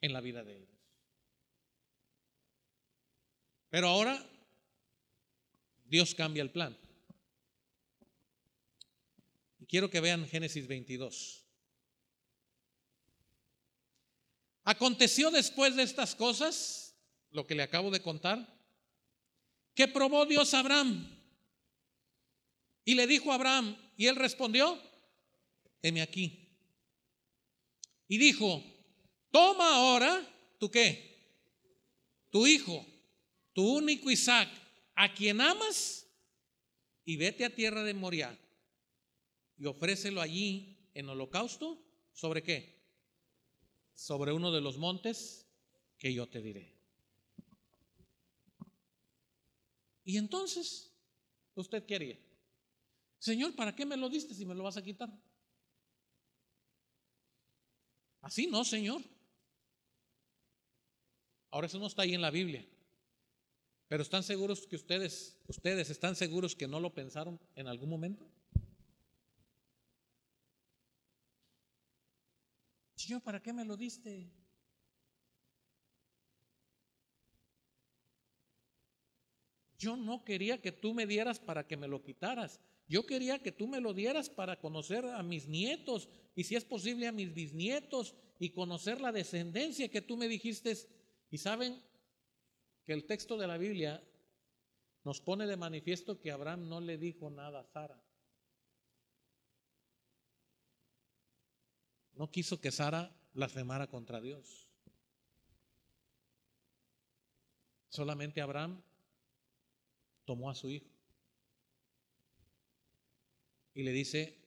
[0.00, 0.74] en la vida de ellos.
[3.70, 4.24] Pero ahora
[5.84, 6.76] Dios cambia el plan.
[9.58, 11.43] Y quiero que vean Génesis 22.
[14.64, 16.96] Aconteció después de estas cosas,
[17.30, 18.52] lo que le acabo de contar,
[19.74, 21.08] que probó Dios a Abraham.
[22.84, 24.80] Y le dijo a Abraham, y él respondió,
[25.82, 26.48] heme aquí.
[28.08, 28.62] Y dijo,
[29.30, 30.26] toma ahora,
[30.58, 31.14] ¿tú qué?
[32.30, 32.86] Tu hijo,
[33.52, 34.48] tu único Isaac,
[34.94, 36.06] a quien amas,
[37.04, 38.38] y vete a tierra de Moria
[39.56, 42.73] y ofrécelo allí en holocausto, ¿sobre qué?
[43.94, 45.46] Sobre uno de los montes
[45.98, 46.74] que yo te diré.
[50.04, 50.92] Y entonces,
[51.54, 52.18] ¿usted qué haría?
[53.18, 55.10] Señor, ¿para qué me lo diste si me lo vas a quitar?
[58.20, 59.02] Así no, Señor.
[61.50, 62.66] Ahora eso no está ahí en la Biblia.
[63.88, 68.26] Pero ¿están seguros que ustedes, ustedes están seguros que no lo pensaron en algún momento?
[73.04, 74.32] Señor, ¿para qué me lo diste?
[79.76, 82.62] Yo no quería que tú me dieras para que me lo quitaras.
[82.88, 86.64] Yo quería que tú me lo dieras para conocer a mis nietos y si es
[86.64, 90.74] posible a mis bisnietos y conocer la descendencia que tú me dijiste.
[91.30, 91.82] Y saben
[92.84, 94.02] que el texto de la Biblia
[95.04, 98.03] nos pone de manifiesto que Abraham no le dijo nada a Sara.
[102.16, 104.68] No quiso que Sara blasfemara contra Dios.
[107.88, 108.82] Solamente Abraham
[110.24, 110.90] tomó a su hijo
[113.74, 114.38] y le dice,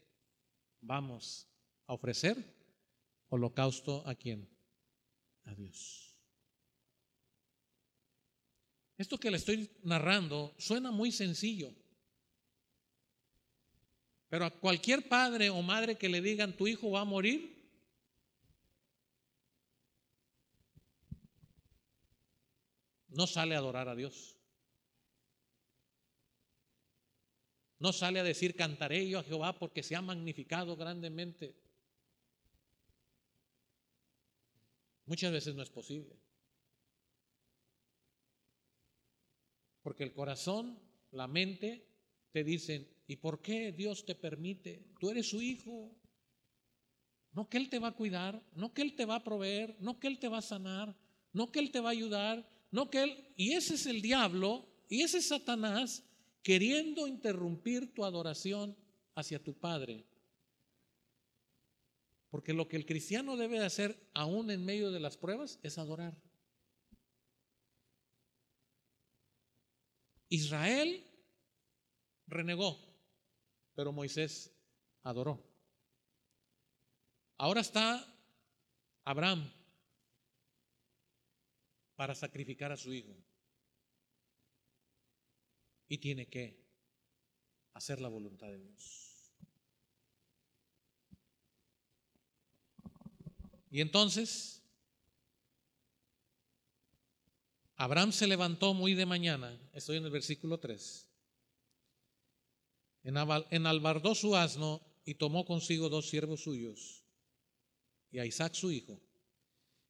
[0.82, 1.48] vamos
[1.86, 2.38] a ofrecer
[3.30, 4.50] holocausto a quién?
[5.46, 6.16] A Dios.
[8.98, 11.72] Esto que le estoy narrando suena muy sencillo.
[14.30, 17.57] Pero a cualquier padre o madre que le digan tu hijo va a morir,
[23.18, 24.38] no sale a adorar a Dios.
[27.80, 31.56] No sale a decir cantaré yo a Jehová porque se ha magnificado grandemente.
[35.08, 36.16] Muchas veces no es posible.
[39.82, 41.88] Porque el corazón, la mente,
[42.32, 44.94] te dicen, ¿y por qué Dios te permite?
[45.00, 45.92] Tú eres su hijo.
[47.32, 50.00] No que Él te va a cuidar, no que Él te va a proveer, no
[50.00, 50.96] que Él te va a sanar,
[51.34, 53.34] no que Él te va a ayudar, no que Él...
[53.36, 56.04] Y ese es el diablo, y ese es Satanás
[56.42, 58.76] queriendo interrumpir tu adoración
[59.16, 60.06] hacia tu Padre.
[62.30, 66.18] Porque lo que el cristiano debe hacer aún en medio de las pruebas es adorar.
[70.30, 71.06] Israel
[72.28, 72.78] renegó,
[73.76, 74.54] pero Moisés
[75.04, 75.42] adoró.
[77.38, 78.06] Ahora está
[79.06, 79.57] Abraham
[81.98, 83.14] para sacrificar a su hijo.
[85.90, 86.64] Y tiene que
[87.74, 89.34] hacer la voluntad de Dios.
[93.70, 94.64] Y entonces
[97.76, 101.10] Abraham se levantó muy de mañana, estoy en el versículo 3,
[103.04, 107.04] enalbardó su asno y tomó consigo dos siervos suyos
[108.10, 109.00] y a Isaac su hijo,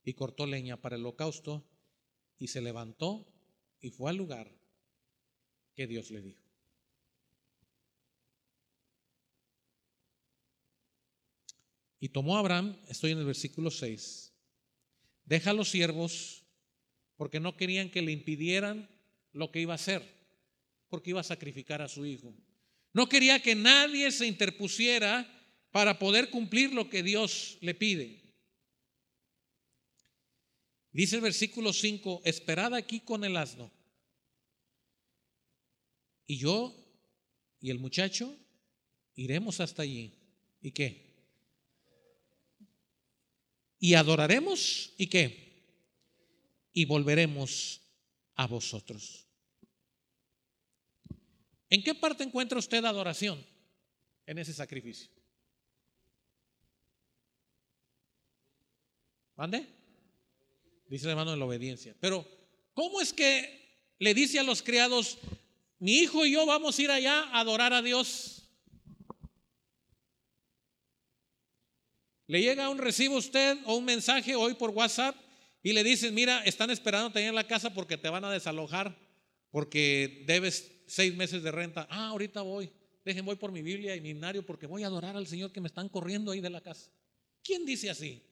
[0.03, 1.63] y cortó leña para el holocausto,
[2.39, 3.25] y se levantó
[3.79, 4.51] y fue al lugar
[5.73, 6.43] que Dios le dijo.
[11.99, 14.33] Y tomó Abraham, estoy en el versículo 6,
[15.25, 16.43] deja a los siervos
[17.15, 18.87] porque no querían que le impidieran
[19.33, 20.03] lo que iba a hacer,
[20.89, 22.35] porque iba a sacrificar a su hijo.
[22.93, 25.27] No quería que nadie se interpusiera
[25.71, 28.26] para poder cumplir lo que Dios le pide.
[30.97, 33.71] Dice el versículo 5, esperad aquí con el asno.
[36.25, 36.75] Y yo
[37.61, 38.35] y el muchacho
[39.15, 40.13] iremos hasta allí.
[40.59, 41.15] ¿Y qué?
[43.79, 44.93] Y adoraremos.
[44.97, 45.47] ¿Y qué?
[46.77, 47.81] y volveremos
[48.35, 49.27] a vosotros.
[51.71, 53.43] ¿En qué parte encuentra usted adoración
[54.27, 55.09] en ese sacrificio?
[59.35, 59.76] ¿Mande?
[60.89, 61.95] Dice hermano en la obediencia.
[61.99, 62.25] Pero,
[62.73, 65.17] ¿cómo es que le dice a los criados,
[65.79, 68.49] mi hijo y yo vamos a ir allá a adorar a Dios?
[72.27, 75.15] ¿Le llega un recibo a usted o un mensaje hoy por WhatsApp?
[75.67, 78.97] y le dices, mira, están esperando tener la casa porque te van a desalojar,
[79.51, 81.85] porque debes seis meses de renta.
[81.89, 82.71] Ah, ahorita voy,
[83.03, 85.59] dejen, voy por mi Biblia y mi himnario porque voy a adorar al Señor que
[85.59, 86.89] me están corriendo ahí de la casa.
[87.43, 88.23] ¿Quién dice así?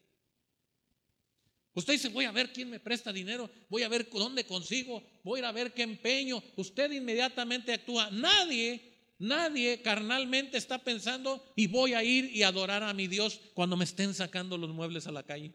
[1.75, 5.41] Usted dice, voy a ver quién me presta dinero, voy a ver dónde consigo, voy
[5.41, 6.41] a ver qué empeño.
[6.55, 8.09] Usted inmediatamente actúa.
[8.11, 13.75] Nadie, nadie carnalmente está pensando y voy a ir y adorar a mi Dios cuando
[13.75, 15.51] me estén sacando los muebles a la calle.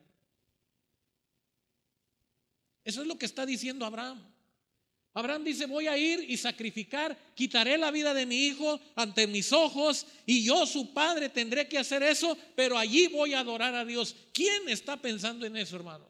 [2.85, 4.23] Eso es lo que está diciendo Abraham.
[5.15, 9.53] Abraham dice, voy a ir y sacrificar, quitaré la vida de mi hijo ante mis
[9.53, 13.87] ojos y yo, su padre, tendré que hacer eso, pero allí voy a adorar a
[13.87, 14.15] Dios.
[14.35, 16.10] ¿Quién está pensando en eso, hermanos?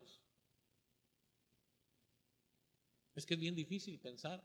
[3.14, 4.44] Es que es bien difícil pensar,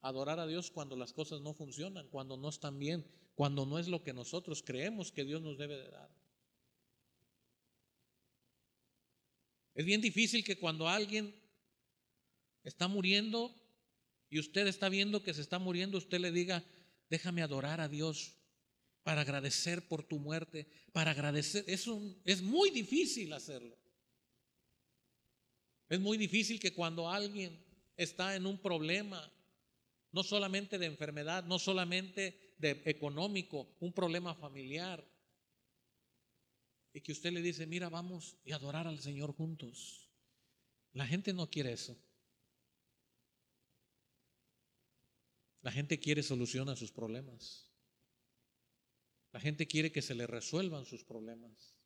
[0.00, 3.04] adorar a Dios cuando las cosas no funcionan, cuando no están bien,
[3.34, 6.10] cuando no es lo que nosotros creemos que Dios nos debe de dar.
[9.74, 11.34] Es bien difícil que cuando alguien
[12.64, 13.54] está muriendo
[14.28, 16.64] y usted está viendo que se está muriendo, usted le diga,
[17.08, 18.34] déjame adorar a Dios
[19.02, 21.64] para agradecer por tu muerte, para agradecer.
[21.66, 21.86] Es,
[22.24, 23.78] es muy difícil hacerlo.
[25.88, 27.58] Es muy difícil que cuando alguien
[27.96, 29.32] está en un problema,
[30.12, 35.04] no solamente de enfermedad, no solamente de económico, un problema familiar,
[36.92, 40.10] y que usted le dice, mira, vamos y adorar al Señor juntos.
[40.92, 41.96] La gente no quiere eso.
[45.60, 47.70] La gente quiere solución a sus problemas.
[49.32, 51.76] La gente quiere que se le resuelvan sus problemas.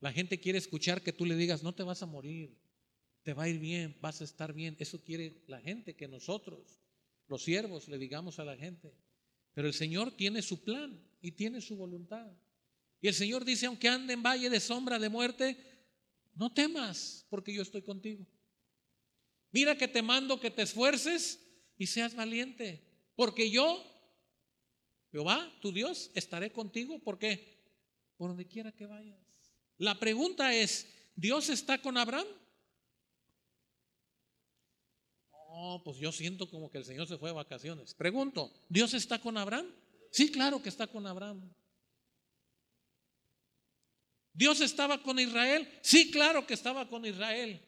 [0.00, 2.58] La gente quiere escuchar que tú le digas, no te vas a morir,
[3.24, 4.76] te va a ir bien, vas a estar bien.
[4.78, 6.78] Eso quiere la gente, que nosotros,
[7.26, 8.94] los siervos, le digamos a la gente.
[9.54, 12.30] Pero el Señor tiene su plan y tiene su voluntad.
[13.00, 15.56] Y el Señor dice, aunque ande en valle de sombra de muerte,
[16.34, 18.26] no temas, porque yo estoy contigo.
[19.52, 21.40] Mira que te mando que te esfuerces
[21.78, 22.84] y seas valiente,
[23.16, 23.82] porque yo,
[25.12, 26.98] Jehová, tu Dios, estaré contigo.
[26.98, 27.58] ¿Por qué?
[28.18, 29.18] Por donde quiera que vayas.
[29.78, 32.26] La pregunta es, ¿Dios está con Abraham?
[35.54, 37.94] No, pues yo siento como que el Señor se fue de vacaciones.
[37.94, 39.66] Pregunto, ¿Dios está con Abraham?
[40.10, 41.48] Sí, claro que está con Abraham.
[44.32, 45.68] ¿Dios estaba con Israel?
[45.80, 47.60] Sí, claro que estaba con Israel.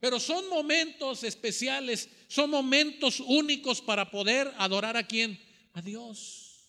[0.00, 5.40] Pero son momentos especiales, son momentos únicos para poder adorar a quién?
[5.72, 6.68] A Dios.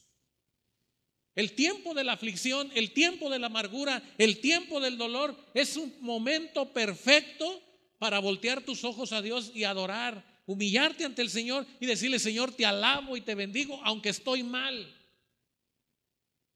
[1.36, 5.76] El tiempo de la aflicción, el tiempo de la amargura, el tiempo del dolor es
[5.76, 7.62] un momento perfecto
[8.00, 12.52] para voltear tus ojos a Dios y adorar, humillarte ante el Señor y decirle, Señor,
[12.54, 14.98] te alabo y te bendigo aunque estoy mal.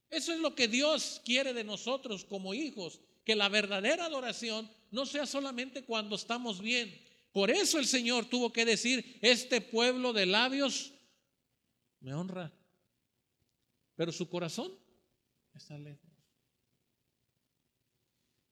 [0.10, 5.06] Eso es lo que Dios quiere de nosotros como hijos, que la verdadera adoración no
[5.06, 7.04] sea solamente cuando estamos bien.
[7.32, 10.94] Por eso el Señor tuvo que decir, este pueblo de labios
[12.00, 12.54] me honra,
[13.96, 14.72] pero su corazón
[15.54, 16.10] está lejos.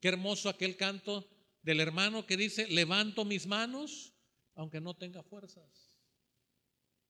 [0.01, 1.29] Qué hermoso aquel canto
[1.61, 4.12] del hermano que dice, levanto mis manos
[4.55, 5.91] aunque no tenga fuerzas.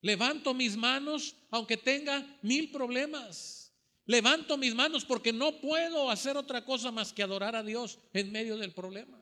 [0.01, 3.73] Levanto mis manos aunque tenga mil problemas.
[4.05, 8.31] Levanto mis manos porque no puedo hacer otra cosa más que adorar a Dios en
[8.31, 9.21] medio del problema.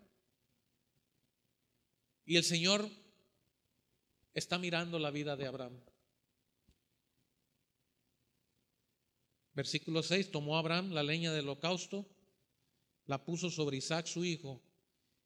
[2.26, 2.89] Y el Señor
[4.34, 5.80] está mirando la vida de Abraham.
[9.53, 12.07] Versículo 6, tomó Abraham la leña del holocausto,
[13.05, 14.63] la puso sobre Isaac su hijo,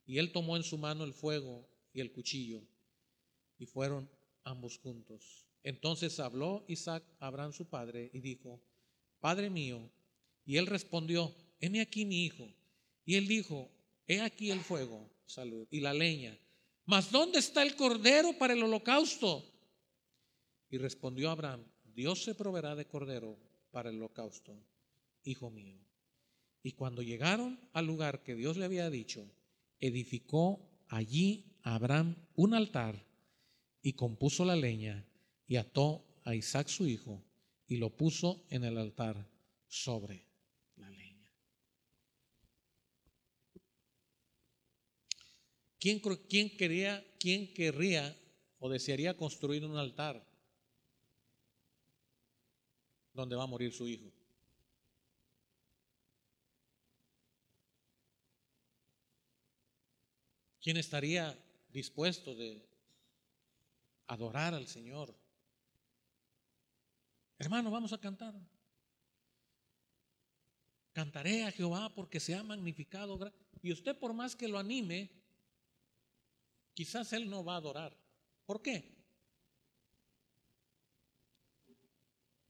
[0.06, 2.64] y él tomó en su mano el fuego y el cuchillo,
[3.58, 4.10] y fueron
[4.44, 5.46] ambos juntos.
[5.64, 8.62] Entonces habló Isaac a Abraham su padre y dijo,
[9.20, 9.92] Padre mío,
[10.46, 12.48] y él respondió, heme aquí mi hijo.
[13.06, 13.72] Y él dijo,
[14.08, 15.10] he aquí el fuego,
[15.72, 16.38] y la leña,
[16.86, 19.44] mas ¿dónde está el cordero para el holocausto?
[20.70, 23.38] Y respondió Abraham, Dios se proveerá de cordero
[23.72, 24.56] para el holocausto,
[25.24, 25.80] hijo mío.
[26.62, 29.28] Y cuando llegaron al lugar que Dios le había dicho,
[29.80, 33.04] edificó allí Abraham un altar
[33.86, 35.06] y compuso la leña
[35.46, 37.24] y ató a Isaac su hijo
[37.68, 39.30] y lo puso en el altar
[39.68, 40.26] sobre
[45.78, 46.02] ¿Quién,
[46.58, 48.18] quería, quién querría
[48.58, 50.26] o desearía construir un altar
[53.14, 54.12] donde va a morir su hijo?
[60.60, 61.38] ¿Quién estaría
[61.70, 62.75] dispuesto de
[64.08, 65.16] adorar al Señor?
[67.38, 68.34] Hermano, vamos a cantar.
[70.94, 73.20] Cantaré a Jehová porque se ha magnificado.
[73.62, 75.12] Y usted por más que lo anime,
[76.74, 77.98] quizás él no va a adorar.
[78.46, 78.96] ¿Por qué?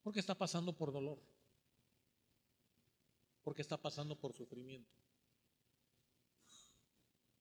[0.04, 1.20] Porque está pasando por dolor.
[3.42, 4.94] Porque está pasando por sufrimiento.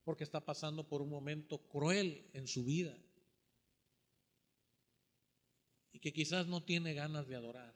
[0.04, 2.96] Porque está pasando por un momento cruel en su vida.
[5.94, 7.74] Y que quizás no tiene ganas de adorar.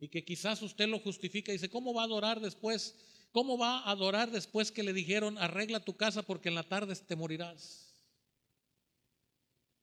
[0.00, 2.96] Y que quizás usted lo justifica y dice, ¿cómo va a adorar después
[3.32, 6.96] ¿Cómo va a adorar después que le dijeron, arregla tu casa porque en la tarde
[6.96, 7.94] te morirás?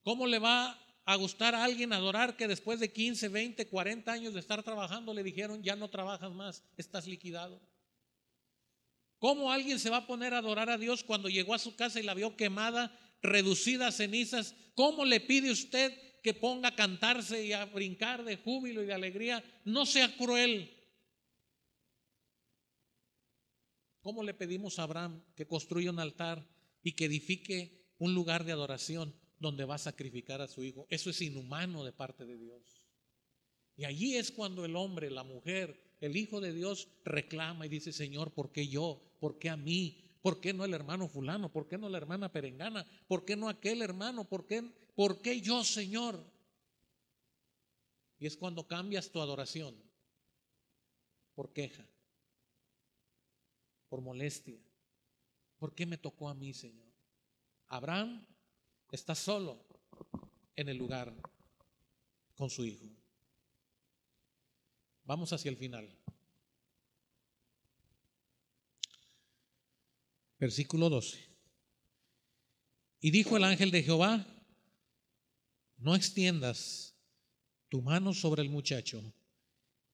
[0.04, 4.34] ¿Cómo le va a gustar a alguien adorar que después de 15, 20, 40 años
[4.34, 7.62] de estar trabajando le dijeron, ya no trabajas más, estás liquidado?
[9.18, 12.00] ¿Cómo alguien se va a poner a adorar a Dios cuando llegó a su casa
[12.00, 14.56] y la vio quemada, reducida a cenizas?
[14.76, 15.94] ¿Cómo le pide usted
[16.28, 19.42] que ponga a cantarse y a brincar de júbilo y de alegría?
[19.64, 20.70] No sea cruel.
[24.02, 26.46] ¿Cómo le pedimos a Abraham que construya un altar
[26.84, 30.86] y que edifique un lugar de adoración donde va a sacrificar a su hijo?
[30.90, 32.84] Eso es inhumano de parte de Dios.
[33.78, 37.94] Y allí es cuando el hombre, la mujer, el Hijo de Dios reclama y dice,
[37.94, 39.02] Señor, ¿por qué yo?
[39.22, 40.07] ¿Por qué a mí?
[40.28, 41.50] ¿Por qué no el hermano fulano?
[41.50, 42.86] ¿Por qué no la hermana perengana?
[43.08, 44.26] ¿Por qué no aquel hermano?
[44.26, 44.62] ¿Por qué,
[44.94, 46.22] ¿Por qué yo, Señor?
[48.20, 49.74] Y es cuando cambias tu adoración
[51.34, 51.86] por queja,
[53.88, 54.60] por molestia.
[55.60, 56.92] ¿Por qué me tocó a mí, Señor?
[57.68, 58.28] Abraham
[58.92, 59.66] está solo
[60.58, 61.16] en el lugar
[62.36, 62.86] con su hijo.
[65.06, 65.88] Vamos hacia el final.
[70.40, 71.18] Versículo 12.
[73.00, 74.26] Y dijo el ángel de Jehová,
[75.78, 76.96] no extiendas
[77.70, 79.14] tu mano sobre el muchacho,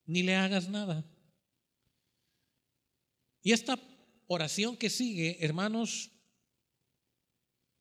[0.05, 1.05] ni le hagas nada.
[3.41, 3.79] Y esta
[4.27, 6.11] oración que sigue, hermanos,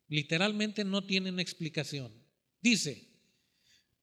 [0.07, 2.11] literalmente no tienen explicación.
[2.61, 3.09] Dice,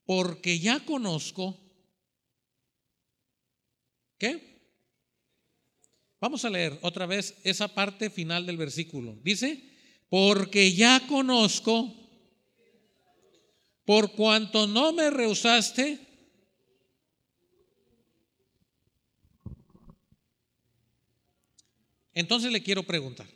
[0.05, 1.71] porque ya conozco
[4.21, 4.60] ¿Qué?
[6.21, 9.19] Vamos a leer otra vez esa parte final del versículo.
[9.23, 9.65] Dice,
[10.11, 11.97] porque ya conozco,
[13.87, 15.99] por cuanto no me rehusaste,
[22.13, 23.27] entonces le quiero preguntar.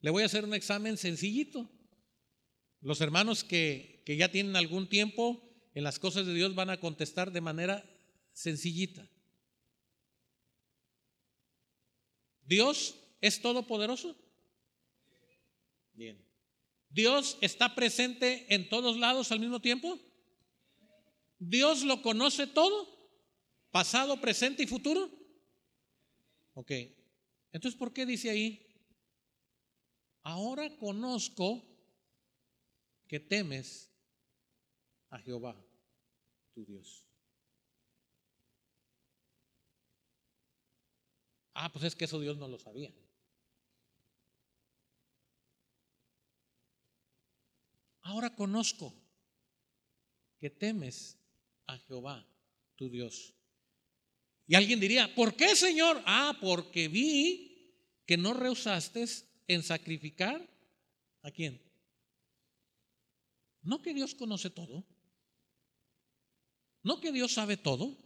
[0.00, 1.68] Le voy a hacer un examen sencillito.
[2.80, 5.42] Los hermanos que, que ya tienen algún tiempo
[5.74, 7.84] en las cosas de Dios van a contestar de manera
[8.34, 9.08] sencillita.
[12.46, 14.16] ¿Dios es todopoderoso?
[15.94, 16.22] Bien.
[16.90, 19.98] ¿Dios está presente en todos lados al mismo tiempo?
[21.38, 22.88] ¿Dios lo conoce todo?
[23.70, 25.10] ¿Pasado, presente y futuro?
[26.54, 26.70] Ok.
[27.52, 28.64] Entonces, ¿por qué dice ahí?
[30.22, 31.62] Ahora conozco
[33.06, 33.90] que temes
[35.10, 35.54] a Jehová,
[36.54, 37.03] tu Dios.
[41.54, 42.92] Ah, pues es que eso Dios no lo sabía.
[48.02, 48.92] Ahora conozco
[50.38, 51.16] que temes
[51.66, 52.26] a Jehová,
[52.76, 53.32] tu Dios.
[54.46, 56.02] Y alguien diría, ¿por qué, Señor?
[56.04, 57.54] Ah, porque vi
[58.04, 59.06] que no rehusaste
[59.48, 60.46] en sacrificar
[61.22, 61.62] a quién.
[63.62, 64.84] No que Dios conoce todo.
[66.82, 67.96] No que Dios sabe todo.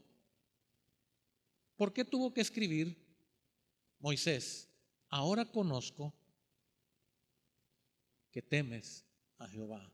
[1.77, 3.08] ¿Por qué tuvo que escribir
[3.99, 4.69] Moisés,
[5.09, 6.15] ahora conozco
[8.31, 9.05] que temes
[9.39, 9.93] a Jehová,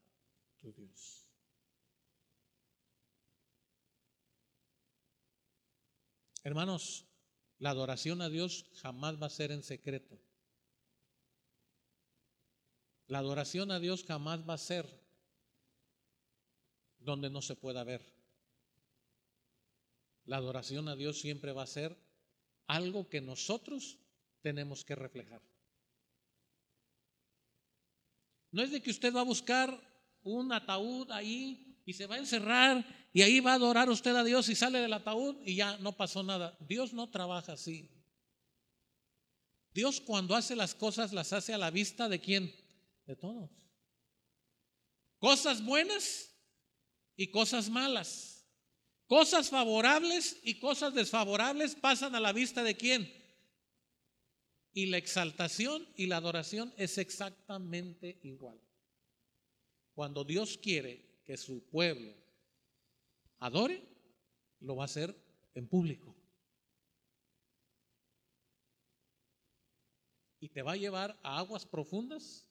[0.60, 1.26] tu Dios.
[6.42, 7.06] Hermanos,
[7.58, 10.20] la adoración a Dios jamás va a ser en secreto.
[13.06, 15.02] La adoración a Dios jamás va a ser
[16.98, 18.14] donde no se pueda ver.
[20.26, 22.03] La adoración a Dios siempre va a ser
[22.66, 23.98] algo que nosotros
[24.40, 25.42] tenemos que reflejar.
[28.50, 29.80] No es de que usted va a buscar
[30.22, 34.24] un ataúd ahí y se va a encerrar y ahí va a adorar usted a
[34.24, 36.56] Dios y sale del ataúd y ya no pasó nada.
[36.60, 37.90] Dios no trabaja así.
[39.72, 42.54] Dios cuando hace las cosas las hace a la vista de quién?
[43.06, 43.50] De todos.
[45.18, 46.30] Cosas buenas
[47.16, 48.33] y cosas malas.
[49.14, 53.08] Cosas favorables y cosas desfavorables pasan a la vista de quién.
[54.72, 58.60] Y la exaltación y la adoración es exactamente igual.
[59.94, 62.12] Cuando Dios quiere que su pueblo
[63.38, 63.84] adore,
[64.58, 65.16] lo va a hacer
[65.54, 66.12] en público.
[70.40, 72.48] ¿Y te va a llevar a aguas profundas?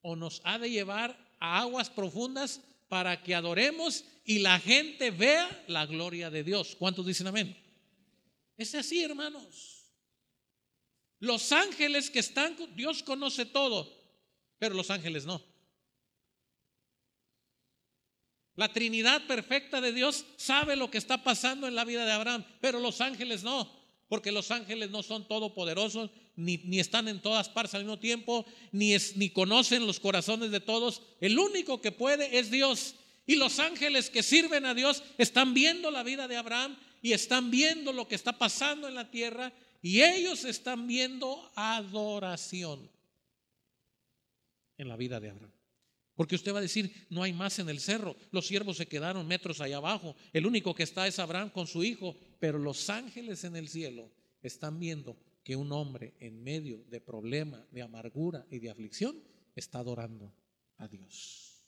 [0.00, 2.60] ¿O nos ha de llevar a aguas profundas
[2.94, 6.76] para que adoremos y la gente vea la gloria de Dios.
[6.78, 7.60] ¿Cuántos dicen amén?
[8.56, 9.90] Es así, hermanos.
[11.18, 13.92] Los ángeles que están, Dios conoce todo,
[14.60, 15.42] pero los ángeles no.
[18.54, 22.44] La Trinidad perfecta de Dios sabe lo que está pasando en la vida de Abraham,
[22.60, 23.68] pero los ángeles no,
[24.06, 28.94] porque los ángeles no son todopoderosos ni, están en todas partes al mismo tiempo, ni,
[28.94, 31.02] es, ni conocen los corazones de todos.
[31.20, 32.96] El único que puede es Dios.
[33.26, 37.50] Y los ángeles que sirven a Dios están viendo la vida de Abraham y están
[37.50, 42.90] viendo lo que está pasando en la tierra y ellos están viendo adoración
[44.76, 45.52] en la vida de Abraham.
[46.14, 49.26] Porque usted va a decir, no hay más en el cerro, los siervos se quedaron
[49.26, 53.42] metros allá abajo, el único que está es Abraham con su hijo, pero los ángeles
[53.44, 54.10] en el cielo
[54.40, 59.22] están viendo que un hombre en medio de problema, de amargura y de aflicción
[59.54, 60.32] está adorando
[60.78, 61.62] a Dios.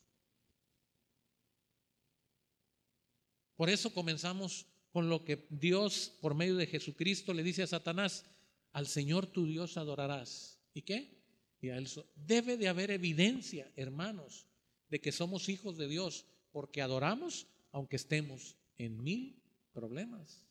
[3.55, 8.25] Por eso comenzamos con lo que Dios, por medio de Jesucristo, le dice a Satanás,
[8.73, 10.59] al Señor tu Dios adorarás.
[10.75, 11.17] ¿Y qué?
[12.15, 14.47] Debe de haber evidencia, hermanos,
[14.89, 20.47] de que somos hijos de Dios, porque adoramos aunque estemos en mil problemas.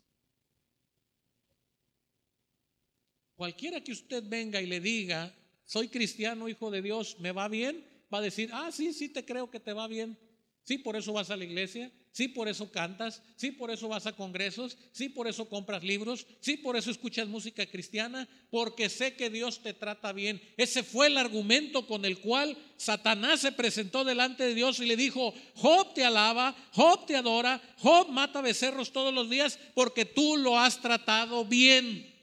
[3.36, 5.34] Cualquiera que usted venga y le diga,
[5.66, 7.86] soy cristiano, hijo de Dios, ¿me va bien?
[8.14, 10.18] Va a decir, ah, sí, sí, te creo que te va bien.
[10.64, 14.08] Sí, por eso vas a la iglesia, sí, por eso cantas, sí, por eso vas
[14.08, 19.16] a congresos, sí, por eso compras libros, sí, por eso escuchas música cristiana, porque sé
[19.16, 20.42] que Dios te trata bien.
[20.58, 24.96] Ese fue el argumento con el cual Satanás se presentó delante de Dios y le
[24.96, 30.36] dijo, Job te alaba, Job te adora, Job mata becerros todos los días porque tú
[30.38, 32.15] lo has tratado bien.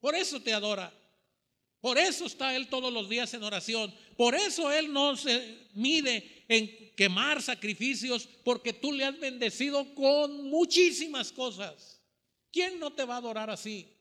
[0.00, 0.92] Por eso te adora.
[1.80, 3.94] Por eso está Él todos los días en oración.
[4.16, 10.48] Por eso Él no se mide en quemar sacrificios porque tú le has bendecido con
[10.48, 12.02] muchísimas cosas.
[12.50, 13.94] ¿Quién no te va a adorar así?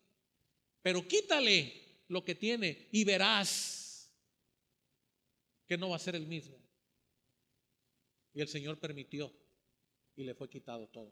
[0.81, 4.11] Pero quítale lo que tiene y verás
[5.67, 6.57] que no va a ser el mismo.
[8.33, 9.31] Y el Señor permitió
[10.15, 11.11] y le fue quitado todo.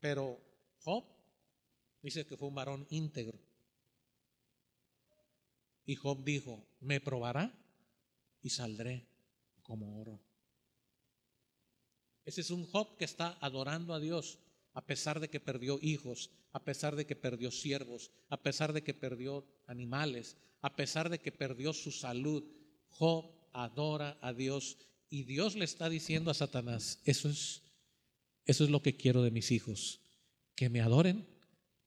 [0.00, 0.40] Pero
[0.80, 1.04] Job
[2.02, 3.38] dice que fue un varón íntegro.
[5.84, 7.52] Y Job dijo, ¿me probará?
[8.42, 9.06] y saldré
[9.62, 10.20] como oro.
[12.24, 14.38] Ese es un Job que está adorando a Dios
[14.74, 18.82] a pesar de que perdió hijos, a pesar de que perdió siervos, a pesar de
[18.82, 22.44] que perdió animales, a pesar de que perdió su salud.
[22.88, 24.78] Job adora a Dios
[25.10, 27.62] y Dios le está diciendo a Satanás, eso es
[28.44, 30.00] eso es lo que quiero de mis hijos,
[30.56, 31.28] que me adoren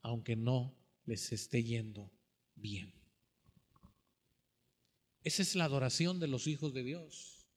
[0.05, 2.11] aunque no les esté yendo
[2.53, 2.93] bien.
[5.23, 7.47] Esa es la adoración de los hijos de Dios.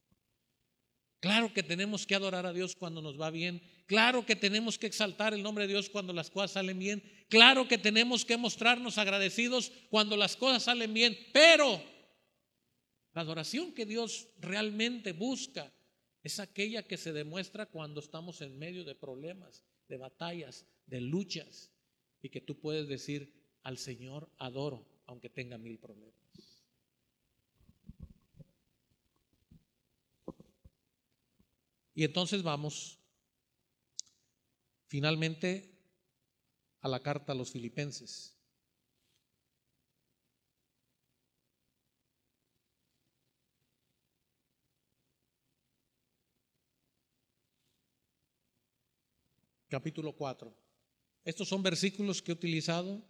[1.21, 3.63] Claro que tenemos que adorar a Dios cuando nos va bien.
[3.85, 7.03] Claro que tenemos que exaltar el nombre de Dios cuando las cosas salen bien.
[7.29, 11.19] Claro que tenemos que mostrarnos agradecidos cuando las cosas salen bien.
[11.35, 11.83] Pero
[13.13, 15.71] la adoración que Dios realmente busca
[16.23, 21.73] es aquella que se demuestra cuando estamos en medio de problemas, de batallas, de luchas.
[22.23, 26.19] Y que tú puedes decir al Señor adoro, aunque tenga mil problemas.
[31.95, 32.99] Y entonces vamos
[34.87, 35.77] finalmente
[36.81, 38.39] a la carta a los filipenses.
[49.69, 50.68] Capítulo 4.
[51.29, 53.05] Estos son versículos que he utilizado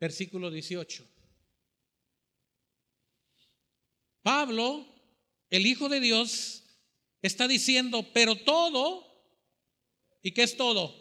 [0.00, 1.06] versículo 18.
[4.22, 4.93] Pablo,
[5.54, 6.64] el Hijo de Dios,
[7.22, 9.06] está diciendo, pero todo,
[10.20, 10.92] ¿y qué es todo?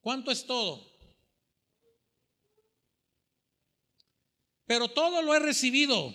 [0.00, 0.90] ¿Cuánto es todo?
[4.66, 6.12] Pero todo lo he recibido.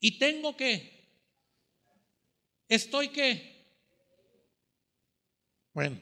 [0.00, 1.08] ¿Y tengo que?
[2.66, 3.70] ¿Estoy qué?
[5.72, 6.00] Bueno,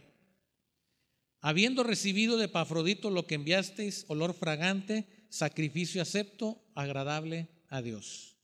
[1.43, 8.38] habiendo recibido de Pafrodito lo que enviasteis, olor fragante, sacrificio acepto, agradable a Dios.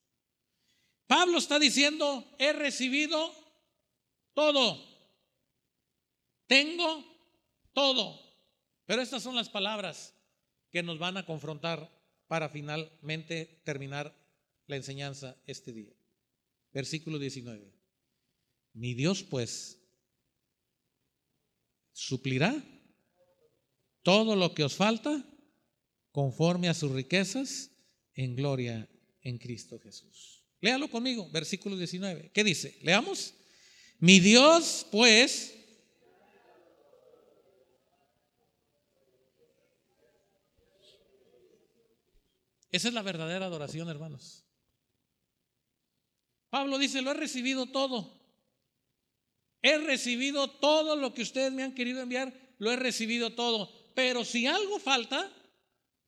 [1.06, 3.32] Pablo está diciendo, he recibido
[4.32, 4.82] todo,
[6.46, 7.04] tengo
[7.72, 8.20] todo.
[8.86, 10.14] Pero estas son las palabras
[10.70, 11.90] que nos van a confrontar
[12.26, 14.14] para finalmente terminar
[14.66, 15.92] la enseñanza este día.
[16.72, 17.72] Versículo 19.
[18.72, 19.80] Mi Dios pues
[21.92, 22.54] suplirá
[24.02, 25.24] todo lo que os falta
[26.10, 27.70] conforme a sus riquezas
[28.14, 28.88] en gloria
[29.22, 30.43] en Cristo Jesús.
[30.64, 32.30] Léalo conmigo, versículo 19.
[32.32, 32.78] ¿Qué dice?
[32.80, 33.34] Leamos.
[33.98, 35.50] Mi Dios, pues,
[42.72, 44.42] Esa es la verdadera adoración, hermanos.
[46.48, 48.18] Pablo dice, lo he recibido todo.
[49.60, 53.70] He recibido todo lo que ustedes me han querido enviar, lo he recibido todo.
[53.94, 55.30] Pero si algo falta,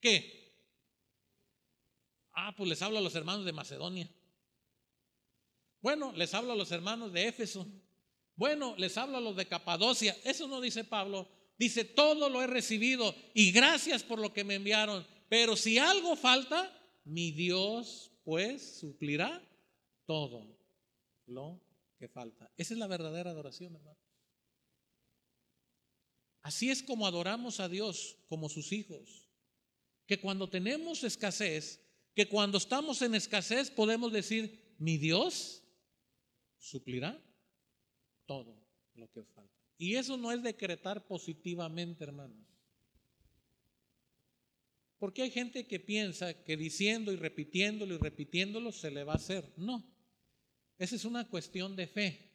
[0.01, 0.51] ¿qué?
[2.33, 4.11] Ah, pues les hablo a los hermanos de Macedonia.
[5.81, 7.67] Bueno, les hablo a los hermanos de Éfeso.
[8.35, 10.15] Bueno, les hablo a los de Capadocia.
[10.23, 11.27] Eso no dice Pablo.
[11.57, 15.05] Dice, todo lo he recibido y gracias por lo que me enviaron.
[15.27, 16.71] Pero si algo falta,
[17.03, 19.41] mi Dios pues suplirá
[20.05, 20.57] todo
[21.25, 21.59] lo
[21.97, 22.51] que falta.
[22.57, 23.97] Esa es la verdadera adoración, hermano.
[26.41, 29.29] Así es como adoramos a Dios como sus hijos.
[30.05, 31.81] Que cuando tenemos escasez,
[32.13, 35.63] que cuando estamos en escasez podemos decir, mi Dios
[36.67, 37.19] suplirá
[38.25, 38.61] todo
[38.95, 39.53] lo que falta.
[39.77, 42.45] Y eso no es decretar positivamente, hermanos.
[44.97, 49.17] Porque hay gente que piensa que diciendo y repitiéndolo y repitiéndolo se le va a
[49.17, 49.53] hacer.
[49.55, 49.83] No,
[50.77, 52.31] esa es una cuestión de fe.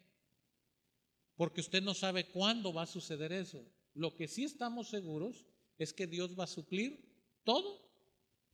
[1.36, 3.66] Porque usted no sabe cuándo va a suceder eso.
[3.94, 5.44] Lo que sí estamos seguros
[5.78, 7.04] es que Dios va a suplir
[7.42, 7.90] todo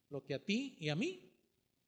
[0.09, 1.31] lo que a ti y a mí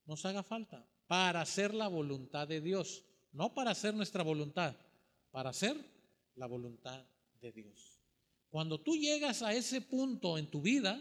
[0.04, 3.04] nos haga falta para hacer la voluntad de Dios.
[3.32, 4.76] No para hacer nuestra voluntad,
[5.30, 5.76] para hacer
[6.34, 7.06] la voluntad
[7.40, 8.00] de Dios.
[8.50, 11.00] Cuando tú llegas a ese punto en tu vida,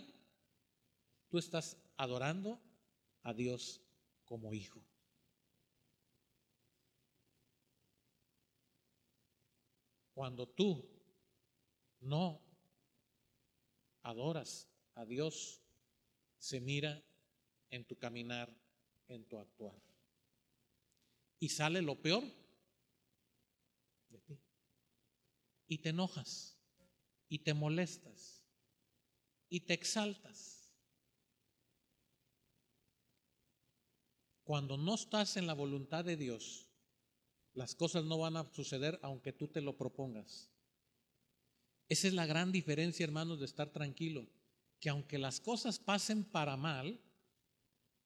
[1.29, 2.59] tú estás adorando
[3.23, 3.81] a Dios
[4.25, 4.83] como hijo.
[10.13, 10.85] Cuando tú
[12.01, 12.41] no
[14.03, 15.61] adoras a Dios,
[16.37, 17.01] se mira
[17.69, 18.53] en tu caminar,
[19.07, 19.88] en tu actuar.
[21.39, 22.23] Y sale lo peor
[24.09, 24.39] de ti.
[25.67, 26.57] Y te enojas,
[27.29, 28.43] y te molestas,
[29.49, 30.59] y te exaltas
[34.49, 36.65] Cuando no estás en la voluntad de Dios,
[37.53, 40.49] las cosas no van a suceder aunque tú te lo propongas.
[41.87, 44.27] Esa es la gran diferencia, hermanos, de estar tranquilo.
[44.79, 46.99] Que aunque las cosas pasen para mal,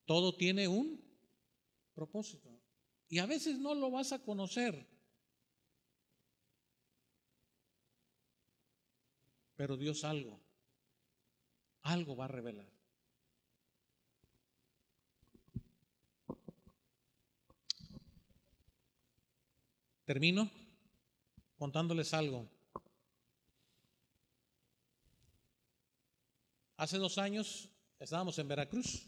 [0.03, 1.01] todo tiene un
[1.93, 2.52] propósito.
[3.09, 4.87] Y a veces no lo vas a conocer.
[9.55, 10.39] Pero Dios algo,
[11.83, 12.73] algo va a revelar.
[20.05, 20.51] Termino
[21.57, 22.49] contándoles algo.
[26.75, 29.07] Hace dos años estábamos en Veracruz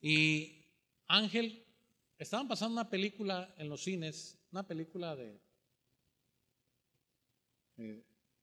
[0.00, 0.64] y
[1.06, 1.64] Ángel,
[2.18, 5.40] estaban pasando una película en los cines, una película de,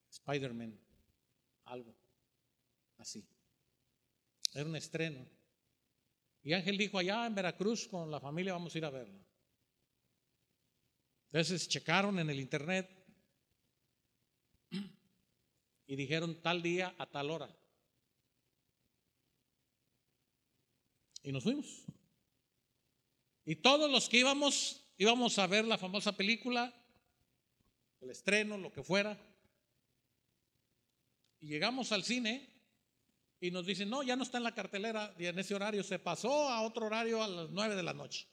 [0.10, 0.80] Spider-Man,
[1.66, 1.94] algo
[2.98, 3.28] así.
[4.54, 5.26] Era un estreno.
[6.42, 9.20] Y Ángel dijo, allá en Veracruz con la familia vamos a ir a verlo.
[11.26, 12.90] Entonces checaron en el internet
[15.88, 17.54] y dijeron tal día a tal hora.
[21.24, 21.84] Y nos fuimos.
[23.46, 26.74] Y todos los que íbamos, íbamos a ver la famosa película,
[28.02, 29.18] el estreno, lo que fuera.
[31.40, 32.50] Y llegamos al cine
[33.40, 36.00] y nos dicen, no, ya no está en la cartelera y en ese horario se
[36.00, 38.28] pasó a otro horario a las nueve de la noche.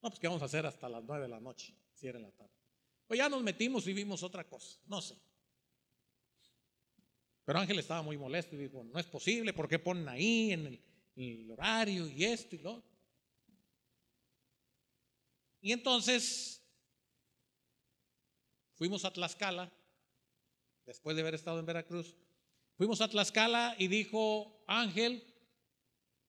[0.00, 1.74] No, pues ¿qué vamos a hacer hasta las nueve de la noche?
[1.94, 2.52] si era la tarde.
[3.06, 5.16] Pues ya nos metimos y vimos otra cosa, no sé.
[7.44, 10.66] Pero Ángel estaba muy molesto y dijo, no es posible, ¿por qué ponen ahí en
[10.66, 10.80] el,
[11.16, 12.93] el horario y esto y lo otro?
[15.64, 16.62] Y entonces
[18.74, 19.72] fuimos a Tlaxcala,
[20.84, 22.14] después de haber estado en Veracruz,
[22.76, 25.24] fuimos a Tlaxcala y dijo Ángel,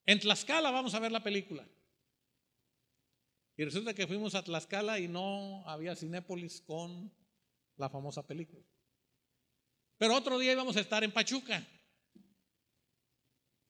[0.06, 1.68] en Tlaxcala vamos a ver la película.
[3.58, 7.14] Y resulta que fuimos a Tlaxcala y no había Cinépolis con
[7.76, 8.66] la famosa película.
[9.98, 11.62] Pero otro día íbamos a estar en Pachuca.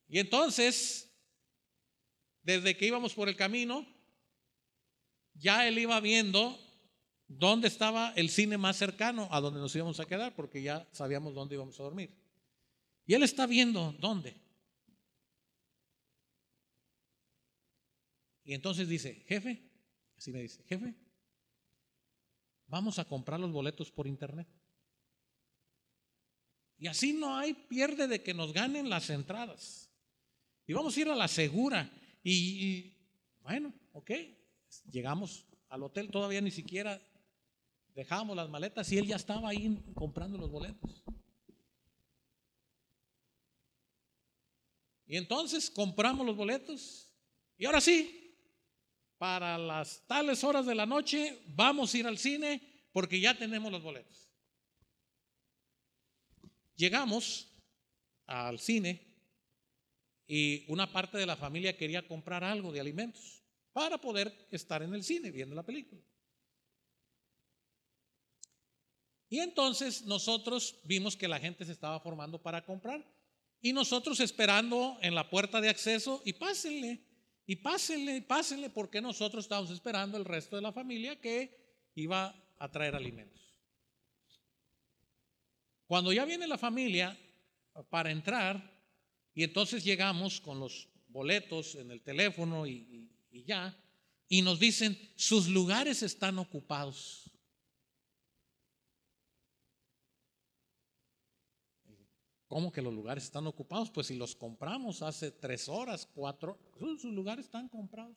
[0.07, 1.11] Y entonces,
[2.43, 3.95] desde que íbamos por el camino,
[5.36, 6.60] ya él iba viendo
[7.28, 11.34] dónde estaba el cine más cercano a donde nos íbamos a quedar, porque ya sabíamos
[11.34, 12.12] dónde íbamos a dormir.
[13.06, 14.36] Y él está viendo dónde.
[18.44, 19.66] Y entonces dice, jefe,
[20.18, 20.96] Así me dice, jefe,
[22.68, 24.48] vamos a comprar los boletos por internet.
[26.78, 29.90] Y así no hay pierde de que nos ganen las entradas.
[30.68, 31.90] Y vamos a ir a la segura.
[32.24, 32.94] Y,
[33.42, 34.12] Bueno, ok.
[34.91, 37.01] Llegamos al hotel, todavía ni siquiera
[37.93, 41.03] dejamos las maletas y él ya estaba ahí comprando los boletos.
[45.07, 47.11] Y entonces compramos los boletos
[47.57, 48.38] y ahora sí,
[49.18, 52.61] para las tales horas de la noche vamos a ir al cine
[52.91, 54.30] porque ya tenemos los boletos.
[56.76, 57.49] Llegamos
[58.26, 59.01] al cine
[60.28, 63.45] y una parte de la familia quería comprar algo de alimentos
[63.76, 66.02] para poder estar en el cine viendo la película.
[69.28, 73.06] Y entonces nosotros vimos que la gente se estaba formando para comprar
[73.60, 77.04] y nosotros esperando en la puerta de acceso y pásenle,
[77.46, 82.34] y pásenle, y pásenle, porque nosotros estábamos esperando el resto de la familia que iba
[82.58, 83.60] a traer alimentos.
[85.86, 87.20] Cuando ya viene la familia
[87.90, 88.74] para entrar,
[89.34, 93.78] y entonces llegamos con los boletos en el teléfono y, y ya,
[94.28, 97.30] y nos dicen, sus lugares están ocupados.
[102.48, 103.92] ¿Cómo que los lugares están ocupados?
[103.92, 108.16] Pues si los compramos hace tres horas, cuatro, sus lugares están comprados.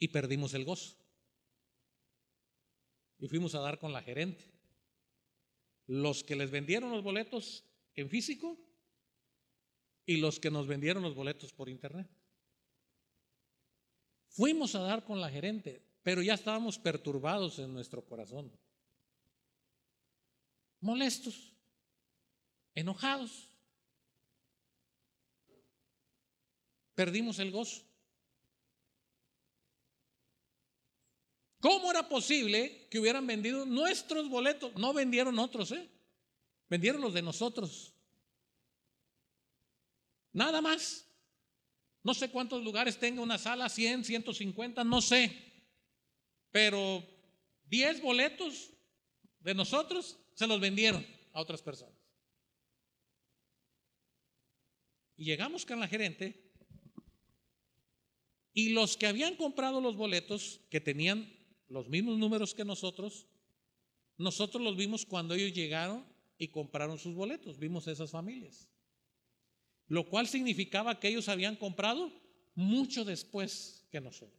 [0.00, 0.96] Y perdimos el gozo.
[3.18, 4.44] Y fuimos a dar con la gerente.
[5.86, 8.67] Los que les vendieron los boletos en físico
[10.08, 12.08] y los que nos vendieron los boletos por internet.
[14.30, 18.50] Fuimos a dar con la gerente pero ya estábamos perturbados en nuestro corazón,
[20.80, 21.52] molestos,
[22.74, 23.50] enojados.
[26.94, 27.82] Perdimos el gozo.
[31.60, 34.74] ¿Cómo era posible que hubieran vendido nuestros boletos?
[34.76, 35.90] No vendieron otros, ¿eh?
[36.70, 37.92] Vendieron los de nosotros.
[40.32, 41.06] Nada más.
[42.02, 45.36] No sé cuántos lugares tenga una sala, 100, 150, no sé.
[46.50, 47.04] Pero
[47.64, 48.70] 10 boletos
[49.40, 51.98] de nosotros se los vendieron a otras personas.
[55.16, 56.48] Y llegamos con la gerente
[58.52, 61.32] y los que habían comprado los boletos, que tenían
[61.68, 63.26] los mismos números que nosotros,
[64.16, 66.04] nosotros los vimos cuando ellos llegaron
[66.38, 68.68] y compraron sus boletos, vimos esas familias.
[69.88, 72.12] Lo cual significaba que ellos habían comprado
[72.54, 74.38] mucho después que nosotros.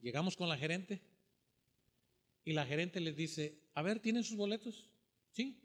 [0.00, 1.02] Llegamos con la gerente
[2.44, 4.88] y la gerente les dice, a ver, ¿tienen sus boletos?
[5.32, 5.60] Sí.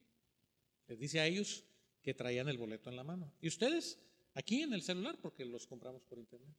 [0.88, 1.64] Les dice a ellos
[2.02, 3.32] que traían el boleto en la mano.
[3.40, 4.00] ¿Y ustedes?
[4.34, 6.56] Aquí en el celular, porque los compramos por internet.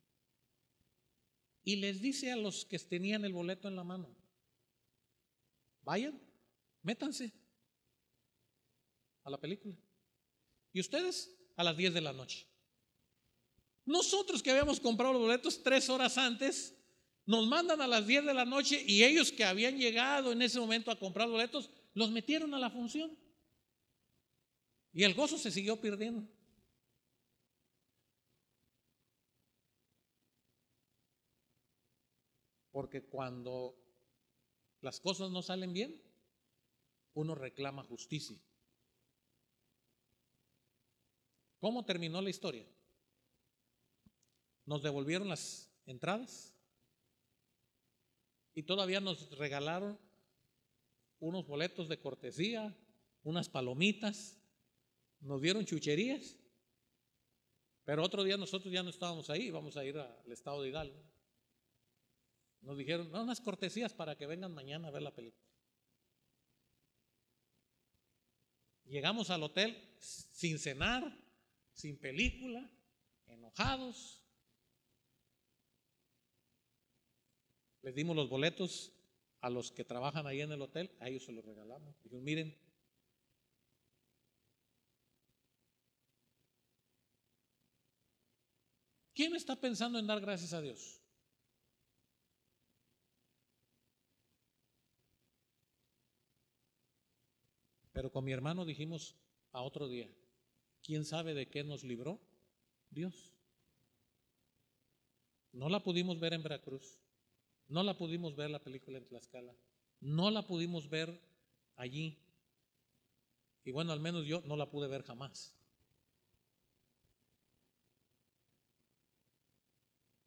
[1.65, 4.15] Y les dice a los que tenían el boleto en la mano,
[5.83, 6.21] vayan,
[6.83, 7.33] métanse
[9.25, 9.77] a la película.
[10.73, 11.35] ¿Y ustedes?
[11.57, 12.47] A las 10 de la noche.
[13.85, 16.75] Nosotros que habíamos comprado los boletos tres horas antes,
[17.27, 20.61] nos mandan a las 10 de la noche y ellos que habían llegado en ese
[20.61, 23.17] momento a comprar boletos, los metieron a la función.
[24.93, 26.27] Y el gozo se siguió perdiendo.
[32.71, 33.77] Porque cuando
[34.81, 36.03] las cosas no salen bien,
[37.15, 38.39] uno reclama justicia.
[41.65, 42.67] ¿Cómo terminó la historia?
[44.67, 46.53] Nos devolvieron las entradas
[48.55, 49.99] y todavía nos regalaron
[51.21, 52.77] unos boletos de cortesía,
[53.23, 54.37] unas palomitas,
[55.21, 56.37] nos dieron chucherías.
[57.87, 61.03] Pero otro día nosotros ya no estábamos ahí, vamos a ir al estado de Hidalgo.
[62.61, 65.49] Nos dijeron, no, unas cortesías para que vengan mañana a ver la película.
[68.85, 71.24] Llegamos al hotel sin cenar,
[71.75, 72.71] sin película,
[73.27, 74.25] enojados,
[77.85, 78.95] Les dimos los boletos
[79.43, 81.95] a los que trabajan ahí en el hotel, a ellos se los regalamos.
[82.03, 82.59] Dijeron, miren,
[89.13, 91.03] ¿quién está pensando en dar gracias a Dios?
[97.93, 99.15] Pero con mi hermano dijimos
[99.53, 100.09] a otro día,
[100.85, 102.21] ¿quién sabe de qué nos libró?
[102.91, 103.33] Dios.
[105.53, 106.99] No la pudimos ver en Veracruz.
[107.69, 109.57] No la pudimos ver la película en Tlaxcala.
[110.01, 111.21] No la pudimos ver
[111.77, 112.19] allí.
[113.65, 115.55] Y bueno, al menos yo no la pude ver jamás.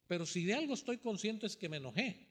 [0.07, 2.27] Pero si de algo estoy consciente es que me enojé.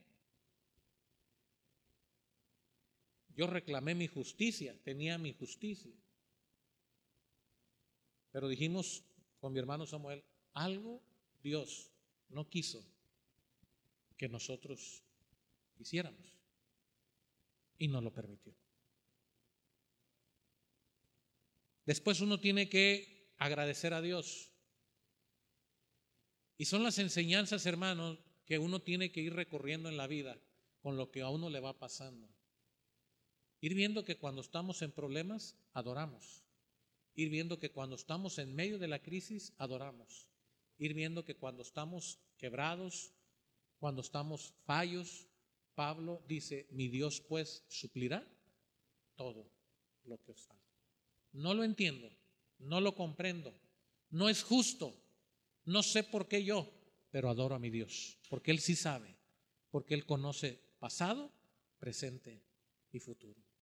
[3.36, 5.92] Yo reclamé mi justicia, tenía mi justicia.
[8.36, 9.02] Pero dijimos
[9.40, 10.22] con mi hermano Samuel,
[10.52, 11.00] algo
[11.42, 11.90] Dios
[12.28, 12.84] no quiso
[14.18, 15.02] que nosotros
[15.78, 16.34] hiciéramos
[17.78, 18.54] y no lo permitió.
[21.86, 24.50] Después uno tiene que agradecer a Dios.
[26.58, 30.38] Y son las enseñanzas, hermanos, que uno tiene que ir recorriendo en la vida
[30.82, 32.28] con lo que a uno le va pasando.
[33.62, 36.45] Ir viendo que cuando estamos en problemas, adoramos.
[37.16, 40.28] Ir viendo que cuando estamos en medio de la crisis, adoramos.
[40.78, 43.12] Ir viendo que cuando estamos quebrados,
[43.78, 45.26] cuando estamos fallos,
[45.74, 48.26] Pablo dice, mi Dios pues suplirá
[49.16, 49.50] todo
[50.04, 50.64] lo que os falta.
[51.32, 52.10] No lo entiendo,
[52.58, 53.54] no lo comprendo,
[54.10, 54.94] no es justo,
[55.64, 56.70] no sé por qué yo,
[57.10, 59.16] pero adoro a mi Dios, porque Él sí sabe,
[59.70, 61.32] porque Él conoce pasado,
[61.78, 62.42] presente
[62.92, 63.45] y futuro.